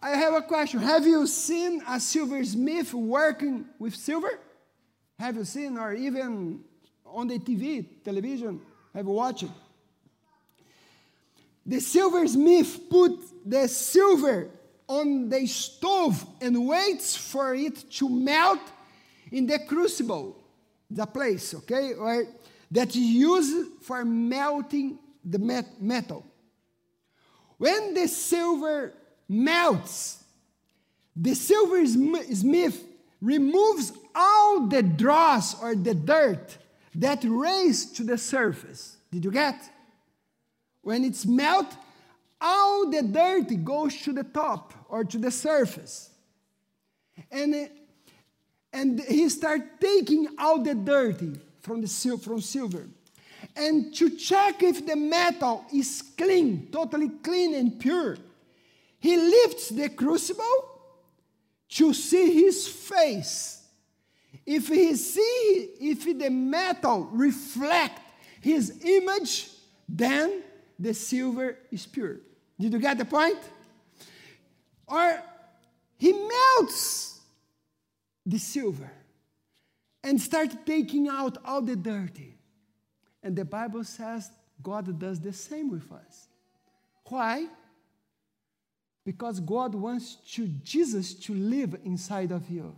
I 0.00 0.10
have 0.10 0.32
a 0.32 0.42
question. 0.42 0.78
Have 0.78 1.04
you 1.04 1.26
seen 1.26 1.82
a 1.86 1.98
silversmith 1.98 2.94
working 2.94 3.66
with 3.78 3.96
silver? 3.96 4.38
Have 5.18 5.36
you 5.36 5.44
seen, 5.44 5.76
or 5.76 5.92
even 5.92 6.60
on 7.04 7.26
the 7.26 7.38
TV, 7.38 7.84
television, 8.04 8.60
have 8.94 9.04
you 9.04 9.12
watched? 9.12 9.44
The 11.66 11.80
silversmith 11.80 12.88
put 12.88 13.18
the 13.44 13.68
silver 13.68 14.48
on 14.86 15.28
the 15.28 15.46
stove 15.46 16.24
and 16.40 16.66
waits 16.66 17.16
for 17.16 17.54
it 17.54 17.90
to 17.90 18.08
melt 18.08 18.60
in 19.30 19.46
the 19.46 19.58
crucible, 19.58 20.36
the 20.90 21.06
place, 21.06 21.54
okay, 21.54 21.92
or 21.94 22.24
that 22.70 22.88
is 22.88 22.96
used 22.96 23.82
for 23.82 24.04
melting 24.04 24.98
the 25.24 25.64
metal. 25.80 26.24
When 27.58 27.94
the 27.94 28.08
silver 28.08 28.94
melts. 29.30 30.22
The 31.14 31.34
silversmith 31.34 32.84
removes 33.20 33.92
all 34.14 34.66
the 34.66 34.82
dross 34.82 35.60
or 35.62 35.74
the 35.74 35.94
dirt 35.94 36.58
that 36.96 37.22
raised 37.24 37.96
to 37.96 38.04
the 38.04 38.18
surface. 38.18 38.96
Did 39.12 39.24
you 39.24 39.30
get? 39.30 39.56
When 40.82 41.04
it's 41.04 41.24
melt, 41.24 41.72
all 42.40 42.90
the 42.90 43.02
dirt 43.02 43.64
goes 43.64 43.96
to 44.02 44.12
the 44.12 44.24
top 44.24 44.74
or 44.88 45.04
to 45.04 45.18
the 45.18 45.30
surface. 45.30 46.10
And, 47.30 47.70
and 48.72 49.00
he 49.00 49.28
start 49.28 49.80
taking 49.80 50.26
all 50.38 50.62
the 50.62 50.74
dirty 50.74 51.38
from, 51.60 51.82
the 51.82 52.18
from 52.22 52.40
silver. 52.40 52.86
And 53.56 53.94
to 53.96 54.10
check 54.10 54.62
if 54.62 54.86
the 54.86 54.96
metal 54.96 55.64
is 55.72 56.02
clean, 56.16 56.68
totally 56.70 57.08
clean 57.08 57.54
and 57.54 57.78
pure, 57.78 58.16
he 58.98 59.16
lifts 59.16 59.70
the 59.70 59.88
crucible 59.88 60.80
to 61.70 61.94
see 61.94 62.44
his 62.44 62.68
face. 62.68 63.62
If 64.46 64.68
he 64.68 64.94
see 64.94 65.68
if 65.80 66.04
the 66.04 66.30
metal 66.30 67.08
reflect 67.12 68.00
his 68.40 68.84
image, 68.84 69.48
then 69.88 70.42
the 70.78 70.94
silver 70.94 71.58
is 71.70 71.86
pure. 71.86 72.18
Did 72.58 72.72
you 72.72 72.78
get 72.78 72.98
the 72.98 73.04
point? 73.04 73.38
Or 74.86 75.22
he 75.96 76.12
melts 76.12 77.20
the 78.24 78.38
silver 78.38 78.90
and 80.02 80.20
start 80.20 80.66
taking 80.66 81.08
out 81.08 81.38
all 81.44 81.62
the 81.62 81.76
dirty. 81.76 82.39
And 83.22 83.36
the 83.36 83.44
Bible 83.44 83.84
says 83.84 84.30
God 84.62 84.98
does 84.98 85.20
the 85.20 85.32
same 85.32 85.70
with 85.70 85.90
us. 85.92 86.28
Why? 87.06 87.46
Because 89.04 89.40
God 89.40 89.74
wants 89.74 90.16
to, 90.32 90.46
Jesus 90.46 91.14
to 91.14 91.34
live 91.34 91.76
inside 91.84 92.30
of 92.30 92.48
you. 92.48 92.74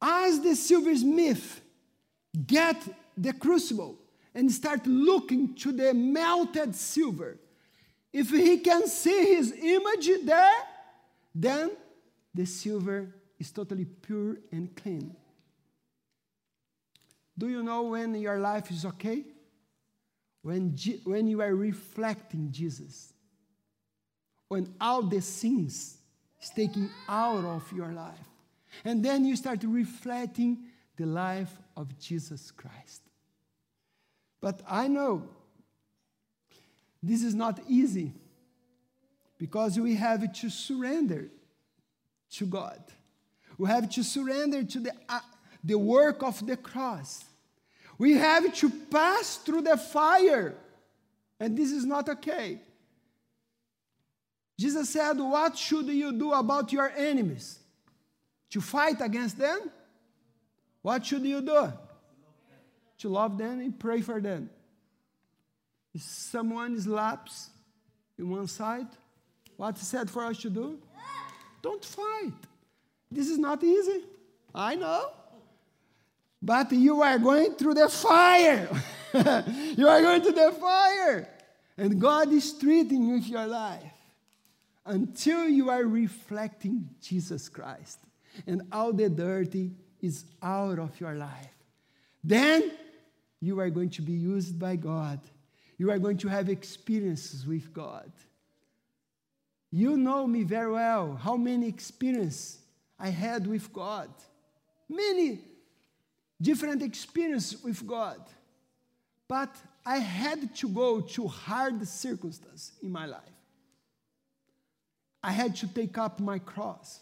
As 0.00 0.40
the 0.40 0.54
silversmith 0.54 1.60
get 2.46 2.76
the 3.16 3.32
crucible 3.32 3.96
and 4.34 4.52
start 4.52 4.86
looking 4.86 5.54
to 5.54 5.72
the 5.72 5.94
melted 5.94 6.74
silver, 6.74 7.38
if 8.12 8.30
he 8.30 8.58
can 8.58 8.86
see 8.86 9.34
his 9.34 9.52
image 9.52 10.10
there, 10.24 10.58
then 11.34 11.70
the 12.34 12.44
silver 12.44 13.14
is 13.38 13.50
totally 13.50 13.84
pure 13.84 14.36
and 14.52 14.74
clean. 14.76 15.14
Do 17.38 17.48
you 17.48 17.62
know 17.62 17.82
when 17.82 18.14
your 18.14 18.38
life 18.38 18.70
is 18.70 18.84
okay? 18.84 19.24
When, 20.42 20.76
when 21.04 21.26
you 21.26 21.40
are 21.42 21.54
reflecting 21.54 22.50
Jesus. 22.50 23.12
When 24.48 24.72
all 24.80 25.02
the 25.02 25.20
sins 25.20 25.98
is 26.40 26.50
taken 26.50 26.90
out 27.08 27.44
of 27.44 27.70
your 27.72 27.92
life. 27.92 28.14
And 28.84 29.04
then 29.04 29.24
you 29.24 29.36
start 29.36 29.60
reflecting 29.64 30.64
the 30.96 31.06
life 31.06 31.50
of 31.76 31.98
Jesus 31.98 32.50
Christ. 32.50 33.02
But 34.40 34.62
I 34.68 34.88
know 34.88 35.28
this 37.02 37.22
is 37.22 37.34
not 37.34 37.60
easy 37.68 38.12
because 39.38 39.78
we 39.78 39.94
have 39.96 40.32
to 40.40 40.50
surrender 40.50 41.28
to 42.32 42.46
God. 42.46 42.82
We 43.58 43.68
have 43.68 43.88
to 43.90 44.02
surrender 44.02 44.64
to 44.64 44.80
the, 44.80 44.92
uh, 45.08 45.20
the 45.66 45.78
work 45.78 46.22
of 46.22 46.46
the 46.46 46.56
cross. 46.56 47.24
We 47.98 48.12
have 48.12 48.54
to 48.54 48.70
pass 48.70 49.36
through 49.38 49.62
the 49.62 49.76
fire, 49.76 50.54
and 51.40 51.56
this 51.56 51.72
is 51.72 51.84
not 51.84 52.08
okay. 52.08 52.60
Jesus 54.58 54.90
said, 54.90 55.18
What 55.18 55.58
should 55.58 55.86
you 55.86 56.12
do 56.12 56.32
about 56.32 56.72
your 56.72 56.90
enemies? 56.96 57.58
To 58.50 58.60
fight 58.60 59.00
against 59.00 59.38
them? 59.38 59.70
What 60.82 61.04
should 61.04 61.24
you 61.24 61.40
do? 61.40 61.72
To 62.98 63.08
love 63.08 63.36
them 63.36 63.60
and 63.60 63.78
pray 63.78 64.00
for 64.00 64.20
them. 64.20 64.48
If 65.92 66.02
someone 66.02 66.80
slaps 66.80 67.50
in 68.18 68.30
one 68.30 68.46
side, 68.46 68.86
what 69.56 69.76
he 69.76 69.84
said 69.84 70.08
for 70.08 70.24
us 70.24 70.38
to 70.38 70.50
do? 70.50 70.78
Don't 71.60 71.84
fight. 71.84 72.34
This 73.10 73.28
is 73.28 73.38
not 73.38 73.64
easy. 73.64 74.04
I 74.54 74.76
know. 74.76 75.10
But 76.42 76.72
you 76.72 77.02
are 77.02 77.18
going 77.18 77.54
through 77.54 77.74
the 77.74 77.88
fire. 77.88 78.68
you 79.14 79.88
are 79.88 80.02
going 80.02 80.22
to 80.22 80.32
the 80.32 80.52
fire. 80.52 81.28
And 81.76 82.00
God 82.00 82.32
is 82.32 82.52
treating 82.58 83.04
you 83.04 83.14
with 83.14 83.28
your 83.28 83.46
life 83.46 83.92
until 84.84 85.48
you 85.48 85.70
are 85.70 85.84
reflecting 85.84 86.88
Jesus 87.00 87.48
Christ 87.48 87.98
and 88.46 88.62
all 88.72 88.92
the 88.92 89.08
dirty 89.08 89.72
is 90.00 90.24
out 90.42 90.78
of 90.78 90.98
your 91.00 91.14
life. 91.14 91.54
Then 92.22 92.72
you 93.40 93.60
are 93.60 93.70
going 93.70 93.90
to 93.90 94.02
be 94.02 94.12
used 94.12 94.58
by 94.58 94.76
God. 94.76 95.20
You 95.78 95.90
are 95.90 95.98
going 95.98 96.18
to 96.18 96.28
have 96.28 96.48
experiences 96.48 97.46
with 97.46 97.72
God. 97.72 98.10
You 99.70 99.96
know 99.96 100.26
me 100.26 100.42
very 100.42 100.72
well, 100.72 101.16
how 101.16 101.36
many 101.36 101.68
experiences 101.68 102.58
I 102.98 103.10
had 103.10 103.46
with 103.46 103.72
God. 103.72 104.08
Many 104.88 105.40
different 106.40 106.82
experience 106.82 107.62
with 107.62 107.86
God. 107.86 108.20
But 109.28 109.54
I 109.84 109.98
had 109.98 110.54
to 110.56 110.68
go 110.68 111.00
to 111.00 111.28
hard 111.28 111.86
circumstances 111.86 112.72
in 112.82 112.90
my 112.90 113.06
life. 113.06 113.20
I 115.22 115.32
had 115.32 115.56
to 115.56 115.66
take 115.66 115.98
up 115.98 116.20
my 116.20 116.38
cross 116.38 117.00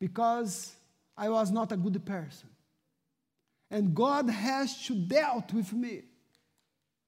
because 0.00 0.74
I 1.16 1.28
was 1.28 1.50
not 1.50 1.70
a 1.70 1.76
good 1.76 2.04
person. 2.04 2.48
And 3.70 3.94
God 3.94 4.28
has 4.28 4.84
to 4.86 4.94
dealt 4.94 5.52
with 5.52 5.72
me. 5.72 6.02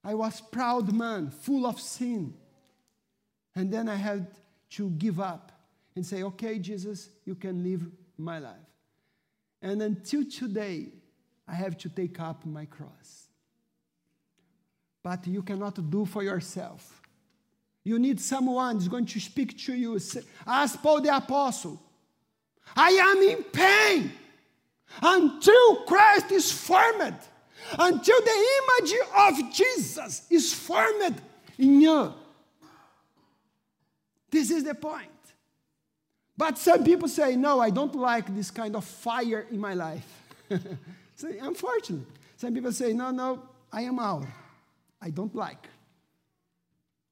I 0.04 0.14
was 0.14 0.40
proud 0.40 0.92
man, 0.92 1.30
full 1.30 1.66
of 1.66 1.80
sin. 1.80 2.34
And 3.54 3.72
then 3.72 3.88
I 3.88 3.96
had 3.96 4.26
to 4.70 4.90
give 4.90 5.18
up 5.18 5.52
and 5.94 6.06
say, 6.06 6.22
okay, 6.22 6.58
Jesus, 6.58 7.08
you 7.24 7.34
can 7.34 7.62
live 7.62 7.82
my 8.16 8.38
life. 8.38 8.54
And 9.60 9.82
until 9.82 10.24
today, 10.24 10.88
I 11.46 11.54
have 11.54 11.76
to 11.78 11.88
take 11.88 12.20
up 12.20 12.44
my 12.46 12.64
cross. 12.66 13.28
But 15.02 15.26
you 15.26 15.42
cannot 15.42 15.90
do 15.90 16.04
for 16.04 16.22
yourself. 16.22 17.00
You 17.84 17.98
need 17.98 18.20
someone 18.20 18.76
who's 18.76 18.88
going 18.88 19.06
to 19.06 19.20
speak 19.20 19.58
to 19.66 19.74
you. 19.74 19.98
As 20.46 20.76
Paul 20.76 21.00
the 21.00 21.16
Apostle, 21.16 21.82
I 22.76 22.90
am 22.90 23.18
in 23.22 23.42
pain 23.44 24.12
until 25.02 25.76
Christ 25.84 26.30
is 26.30 26.52
formed, 26.52 27.18
until 27.78 28.20
the 28.20 28.46
image 28.58 28.94
of 29.16 29.52
Jesus 29.52 30.26
is 30.30 30.54
formed 30.54 31.20
in 31.58 31.80
you. 31.80 32.14
This 34.30 34.50
is 34.50 34.64
the 34.64 34.74
point. 34.74 35.08
But 36.36 36.56
some 36.58 36.82
people 36.82 37.08
say, 37.08 37.36
no, 37.36 37.60
I 37.60 37.70
don't 37.70 37.94
like 37.94 38.34
this 38.34 38.50
kind 38.50 38.74
of 38.74 38.84
fire 38.84 39.46
in 39.50 39.60
my 39.60 39.74
life. 39.74 40.06
unfortunately, 41.22 42.06
some 42.36 42.54
people 42.54 42.72
say, 42.72 42.92
no, 42.92 43.10
no, 43.10 43.42
I 43.72 43.82
am 43.82 43.98
out. 43.98 44.24
I 45.00 45.10
don't 45.10 45.34
like. 45.34 45.68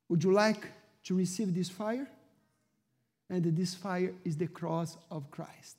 Would 0.08 0.24
you 0.24 0.32
like 0.32 0.66
to 1.04 1.14
receive 1.14 1.54
this 1.54 1.68
fire? 1.68 2.08
And 3.28 3.44
this 3.56 3.74
fire 3.74 4.12
is 4.24 4.36
the 4.36 4.48
cross 4.48 4.96
of 5.11 5.30
Christ. 5.30 5.76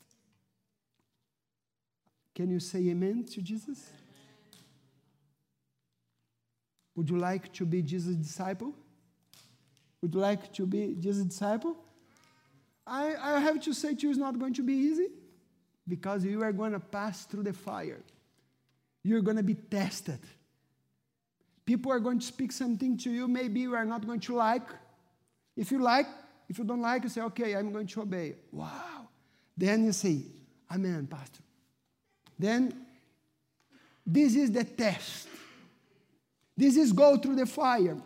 Can 2.33 2.49
you 2.49 2.59
say 2.59 2.79
amen 2.89 3.25
to 3.25 3.41
Jesus? 3.41 3.89
Would 6.95 7.09
you 7.09 7.17
like 7.17 7.51
to 7.53 7.65
be 7.65 7.81
Jesus' 7.81 8.15
disciple? 8.15 8.73
Would 10.01 10.13
you 10.13 10.19
like 10.19 10.51
to 10.53 10.65
be 10.65 10.95
Jesus' 10.99 11.25
disciple? 11.25 11.75
I, 12.87 13.15
I 13.15 13.39
have 13.39 13.61
to 13.61 13.73
say 13.73 13.95
to 13.95 14.01
you, 14.01 14.09
it's 14.09 14.17
not 14.17 14.39
going 14.39 14.53
to 14.55 14.63
be 14.63 14.73
easy 14.73 15.07
because 15.87 16.23
you 16.25 16.41
are 16.41 16.51
going 16.51 16.71
to 16.71 16.79
pass 16.79 17.25
through 17.25 17.43
the 17.43 17.53
fire. 17.53 17.99
You're 19.03 19.21
going 19.21 19.37
to 19.37 19.43
be 19.43 19.55
tested. 19.55 20.19
People 21.65 21.91
are 21.91 21.99
going 21.99 22.19
to 22.19 22.25
speak 22.25 22.51
something 22.51 22.97
to 22.99 23.11
you, 23.11 23.27
maybe 23.27 23.61
you 23.61 23.75
are 23.75 23.85
not 23.85 24.05
going 24.05 24.19
to 24.21 24.35
like. 24.35 24.67
If 25.55 25.71
you 25.71 25.79
like, 25.79 26.07
if 26.49 26.57
you 26.57 26.63
don't 26.63 26.81
like, 26.81 27.03
you 27.03 27.09
say, 27.09 27.21
okay, 27.21 27.55
I'm 27.55 27.71
going 27.71 27.87
to 27.87 28.01
obey. 28.01 28.35
Wow. 28.51 29.07
Then 29.55 29.85
you 29.85 29.91
say, 29.91 30.23
Amen, 30.73 31.07
Pastor. 31.07 31.41
Then 32.39 32.73
this 34.05 34.35
is 34.35 34.51
the 34.51 34.63
test. 34.63 35.27
This 36.55 36.77
is 36.77 36.93
go 36.93 37.17
through 37.17 37.35
the 37.35 37.45
fire. 37.45 37.97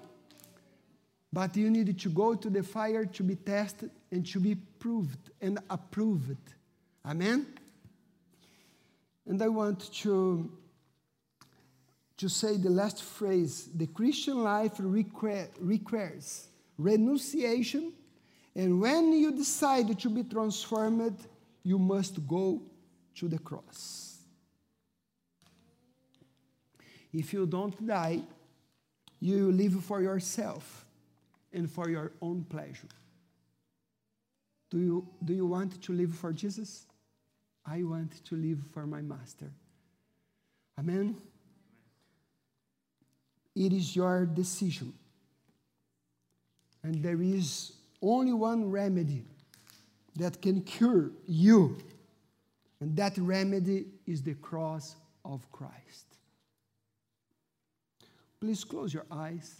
But 1.31 1.55
you 1.57 1.69
need 1.69 1.99
to 1.99 2.09
go 2.09 2.33
to 2.35 2.49
the 2.49 2.63
fire 2.63 3.05
to 3.05 3.23
be 3.23 3.35
tested 3.35 3.91
and 4.11 4.25
to 4.27 4.39
be 4.39 4.55
proved 4.55 5.31
and 5.41 5.59
approved. 5.69 6.37
Amen? 7.05 7.45
And 9.27 9.41
I 9.41 9.47
want 9.47 9.93
to, 9.93 10.51
to 12.17 12.29
say 12.29 12.57
the 12.57 12.69
last 12.69 13.03
phrase 13.03 13.69
the 13.75 13.87
Christian 13.87 14.43
life 14.43 14.73
require, 14.79 15.49
requires 15.59 16.47
renunciation, 16.77 17.93
and 18.55 18.79
when 18.79 19.11
you 19.13 19.31
decide 19.31 19.99
to 19.99 20.09
be 20.09 20.23
transformed, 20.23 21.17
you 21.63 21.77
must 21.77 22.25
go 22.27 22.61
to 23.15 23.27
the 23.27 23.39
cross. 23.39 24.19
If 27.11 27.33
you 27.33 27.45
don't 27.45 27.85
die, 27.85 28.21
you 29.19 29.51
live 29.51 29.83
for 29.83 30.01
yourself 30.01 30.85
and 31.51 31.69
for 31.69 31.89
your 31.89 32.11
own 32.21 32.43
pleasure. 32.43 32.89
Do 34.69 34.79
you, 34.79 35.07
do 35.23 35.33
you 35.33 35.45
want 35.45 35.81
to 35.81 35.93
live 35.93 36.13
for 36.13 36.33
Jesus? 36.33 36.85
I 37.65 37.83
want 37.83 38.23
to 38.25 38.35
live 38.35 38.59
for 38.73 38.85
my 38.85 39.01
master. 39.01 39.51
Amen? 40.77 41.15
It 43.55 43.71
is 43.71 43.95
your 43.95 44.25
decision. 44.25 44.93
And 46.83 47.01
there 47.01 47.21
is 47.21 47.73
only 48.01 48.33
one 48.33 48.69
remedy 48.69 49.23
that 50.17 50.41
can 50.41 50.61
cure 50.61 51.11
you, 51.25 51.77
and 52.79 52.95
that 52.97 53.17
remedy 53.17 53.85
is 54.05 54.21
the 54.21 54.35
cross 54.35 54.95
of 55.23 55.49
Christ. 55.51 56.05
Please 58.39 58.63
close 58.63 58.93
your 58.93 59.05
eyes. 59.09 59.55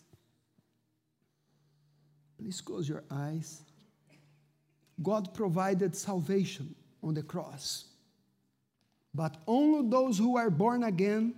Please 2.38 2.62
close 2.62 2.88
your 2.88 3.04
eyes. 3.10 3.62
God 5.02 5.34
provided 5.34 5.96
salvation 5.96 6.76
on 7.02 7.14
the 7.16 7.24
cross, 7.24 7.86
but 9.14 9.38
only 9.48 9.90
those 9.90 10.18
who 10.18 10.38
are 10.38 10.50
born 10.50 10.84
again 10.84 11.34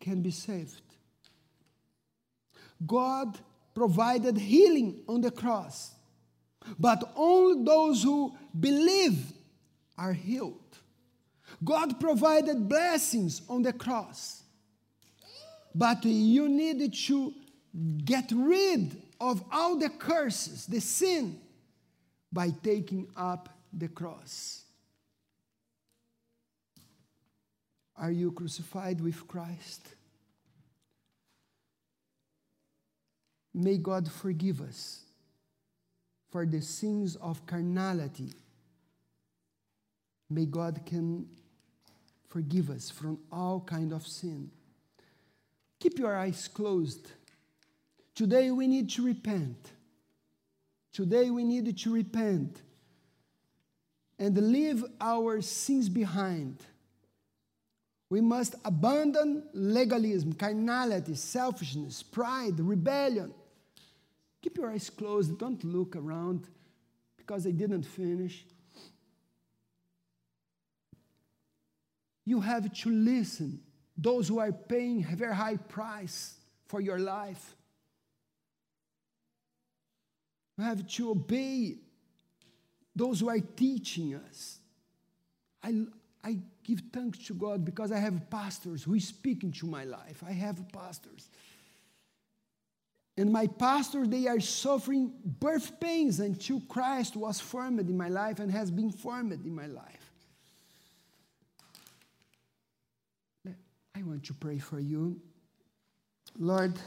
can 0.00 0.22
be 0.22 0.30
saved. 0.30 0.87
God 2.86 3.38
provided 3.74 4.36
healing 4.36 5.00
on 5.08 5.20
the 5.20 5.30
cross, 5.30 5.92
but 6.78 7.12
only 7.16 7.64
those 7.64 8.02
who 8.02 8.36
believe 8.58 9.32
are 9.96 10.12
healed. 10.12 10.54
God 11.64 11.98
provided 11.98 12.68
blessings 12.68 13.42
on 13.48 13.62
the 13.62 13.72
cross, 13.72 14.42
but 15.74 16.04
you 16.04 16.48
need 16.48 16.92
to 16.92 17.34
get 18.04 18.30
rid 18.32 19.02
of 19.20 19.42
all 19.50 19.76
the 19.76 19.90
curses, 19.90 20.66
the 20.66 20.80
sin, 20.80 21.40
by 22.32 22.50
taking 22.62 23.08
up 23.16 23.48
the 23.72 23.88
cross. 23.88 24.64
Are 27.96 28.12
you 28.12 28.30
crucified 28.30 29.00
with 29.00 29.26
Christ? 29.26 29.88
May 33.60 33.76
God 33.76 34.08
forgive 34.08 34.60
us 34.60 35.00
for 36.30 36.46
the 36.46 36.62
sins 36.62 37.16
of 37.16 37.44
carnality. 37.44 38.32
May 40.30 40.46
God 40.46 40.82
can 40.86 41.26
forgive 42.28 42.70
us 42.70 42.88
from 42.88 43.18
all 43.32 43.58
kind 43.58 43.92
of 43.92 44.06
sin. 44.06 44.48
Keep 45.80 45.98
your 45.98 46.16
eyes 46.16 46.46
closed. 46.46 47.10
Today 48.14 48.52
we 48.52 48.68
need 48.68 48.90
to 48.90 49.04
repent. 49.04 49.72
Today 50.92 51.28
we 51.28 51.42
need 51.42 51.76
to 51.76 51.92
repent 51.92 52.62
and 54.20 54.36
leave 54.52 54.84
our 55.00 55.40
sins 55.40 55.88
behind. 55.88 56.58
We 58.08 58.20
must 58.20 58.54
abandon 58.64 59.48
legalism, 59.52 60.34
carnality, 60.34 61.16
selfishness, 61.16 62.04
pride, 62.04 62.60
rebellion. 62.60 63.34
Keep 64.42 64.58
your 64.58 64.70
eyes 64.70 64.90
closed. 64.90 65.38
Don't 65.38 65.62
look 65.64 65.96
around 65.96 66.48
because 67.16 67.46
I 67.46 67.50
didn't 67.50 67.82
finish. 67.82 68.44
You 72.24 72.40
have 72.40 72.72
to 72.72 72.90
listen. 72.90 73.60
Those 73.96 74.28
who 74.28 74.38
are 74.38 74.52
paying 74.52 75.06
a 75.10 75.16
very 75.16 75.34
high 75.34 75.56
price 75.56 76.34
for 76.66 76.80
your 76.80 76.98
life. 76.98 77.56
You 80.56 80.64
have 80.64 80.86
to 80.86 81.10
obey 81.10 81.78
those 82.94 83.20
who 83.20 83.28
are 83.28 83.40
teaching 83.40 84.14
us. 84.14 84.58
I, 85.62 85.84
I 86.22 86.38
give 86.64 86.82
thanks 86.92 87.18
to 87.26 87.34
God 87.34 87.64
because 87.64 87.92
I 87.92 87.98
have 87.98 88.28
pastors 88.28 88.82
who 88.82 88.98
speak 89.00 89.42
into 89.42 89.66
my 89.66 89.84
life. 89.84 90.22
I 90.26 90.32
have 90.32 90.70
pastors. 90.72 91.28
And 93.18 93.32
my 93.32 93.48
pastors, 93.48 94.08
they 94.08 94.28
are 94.28 94.38
suffering 94.38 95.12
birth 95.24 95.80
pains 95.80 96.20
until 96.20 96.60
Christ 96.60 97.16
was 97.16 97.40
formed 97.40 97.80
in 97.80 97.96
my 97.96 98.08
life 98.08 98.38
and 98.38 98.48
has 98.52 98.70
been 98.70 98.92
formed 98.92 99.32
in 99.32 99.52
my 99.52 99.66
life. 99.66 100.12
I 103.96 104.02
want 104.04 104.22
to 104.26 104.34
pray 104.34 104.58
for 104.58 104.78
you. 104.78 105.20
Lord, 106.38 106.78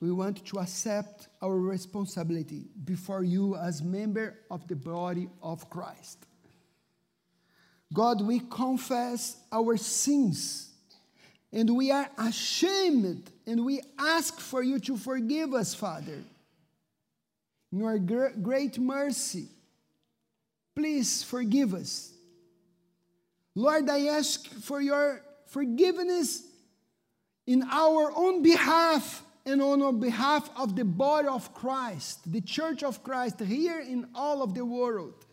we 0.00 0.10
want 0.10 0.44
to 0.44 0.58
accept 0.58 1.28
our 1.40 1.56
responsibility 1.56 2.66
before 2.84 3.22
you 3.22 3.54
as 3.54 3.80
member 3.80 4.40
of 4.50 4.66
the 4.66 4.74
body 4.74 5.28
of 5.40 5.70
Christ. 5.70 6.26
God, 7.94 8.22
we 8.22 8.40
confess 8.40 9.36
our 9.52 9.76
sins 9.76 10.70
and 11.52 11.76
we 11.76 11.92
are 11.92 12.10
ashamed 12.18 13.30
and 13.46 13.64
we 13.64 13.80
ask 13.98 14.38
for 14.40 14.62
you 14.62 14.78
to 14.80 14.96
forgive 14.96 15.54
us, 15.54 15.74
Father. 15.74 16.22
In 17.72 17.78
your 17.78 17.98
great 17.98 18.78
mercy, 18.78 19.46
please 20.74 21.22
forgive 21.22 21.74
us. 21.74 22.12
Lord, 23.54 23.88
I 23.88 24.06
ask 24.06 24.46
for 24.46 24.80
your 24.80 25.22
forgiveness 25.46 26.42
in 27.46 27.62
our 27.70 28.12
own 28.14 28.42
behalf 28.42 29.22
and 29.44 29.60
on 29.60 29.98
behalf 29.98 30.48
of 30.56 30.76
the 30.76 30.84
body 30.84 31.28
of 31.28 31.52
Christ, 31.54 32.30
the 32.30 32.40
church 32.40 32.82
of 32.82 33.02
Christ 33.02 33.40
here 33.40 33.80
in 33.80 34.06
all 34.14 34.42
of 34.42 34.54
the 34.54 34.64
world. 34.64 35.26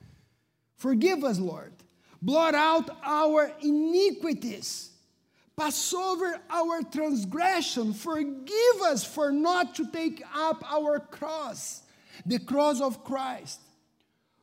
Forgive 0.78 1.24
us, 1.24 1.40
Lord 1.40 1.74
blot 2.22 2.56
out 2.56 2.90
our 3.04 3.52
iniquities, 3.62 4.92
pass 5.60 5.94
over 5.94 6.40
our 6.50 6.82
transgression, 6.84 7.94
forgive 7.94 8.82
us 8.84 9.04
for 9.04 9.32
not 9.32 9.76
to 9.76 9.92
take 9.92 10.24
up 10.34 10.64
our 10.72 11.00
cross, 11.00 11.82
the 12.26 12.40
cross 12.40 12.80
of 12.80 13.04
Christ. 13.04 13.60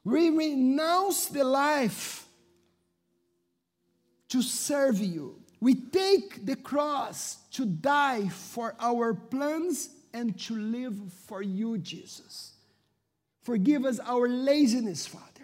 We 0.05 0.31
renounce 0.31 1.27
the 1.27 1.43
life 1.43 2.27
to 4.29 4.43
serve 4.43 4.99
you. 4.99 5.41
We 5.59 5.75
take 5.75 6.45
the 6.45 6.57
cross 6.57 7.39
to 7.53 7.65
die 7.65 8.29
for 8.29 8.75
our 8.79 9.15
plans 9.15 9.89
and 10.13 10.39
to 10.41 10.57
live 10.57 10.97
for 11.27 11.43
you, 11.43 11.79
Jesus. 11.79 12.53
Forgive 13.43 13.85
us 13.87 13.99
our 14.01 14.29
laziness, 14.29 15.07
Father 15.07 15.37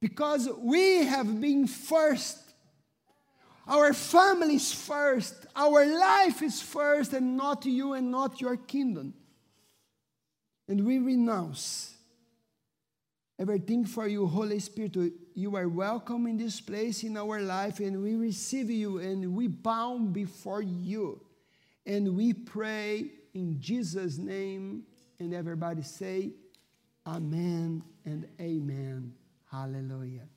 because 0.00 0.48
we 0.58 1.04
have 1.04 1.40
been 1.40 1.66
first. 1.66 2.38
Our 3.70 3.92
family 3.94 4.56
is 4.56 4.72
first. 4.72 5.46
Our 5.54 5.86
life 5.86 6.42
is 6.42 6.60
first, 6.60 7.12
and 7.12 7.36
not 7.36 7.64
you 7.64 7.92
and 7.92 8.10
not 8.10 8.40
your 8.40 8.56
kingdom. 8.56 9.14
And 10.66 10.84
we 10.84 10.98
renounce 10.98 11.94
everything 13.38 13.84
for 13.84 14.08
you, 14.08 14.26
Holy 14.26 14.58
Spirit. 14.58 14.96
You 15.34 15.54
are 15.54 15.68
welcome 15.68 16.26
in 16.26 16.36
this 16.36 16.60
place 16.60 17.04
in 17.04 17.16
our 17.16 17.40
life, 17.40 17.78
and 17.78 18.02
we 18.02 18.16
receive 18.16 18.70
you 18.70 18.98
and 18.98 19.36
we 19.36 19.46
bow 19.46 19.98
before 19.98 20.62
you. 20.62 21.20
And 21.86 22.16
we 22.16 22.32
pray 22.32 23.06
in 23.34 23.60
Jesus' 23.60 24.18
name. 24.18 24.82
And 25.20 25.32
everybody 25.32 25.82
say, 25.82 26.32
Amen 27.06 27.84
and 28.04 28.26
Amen. 28.40 29.12
Hallelujah. 29.50 30.28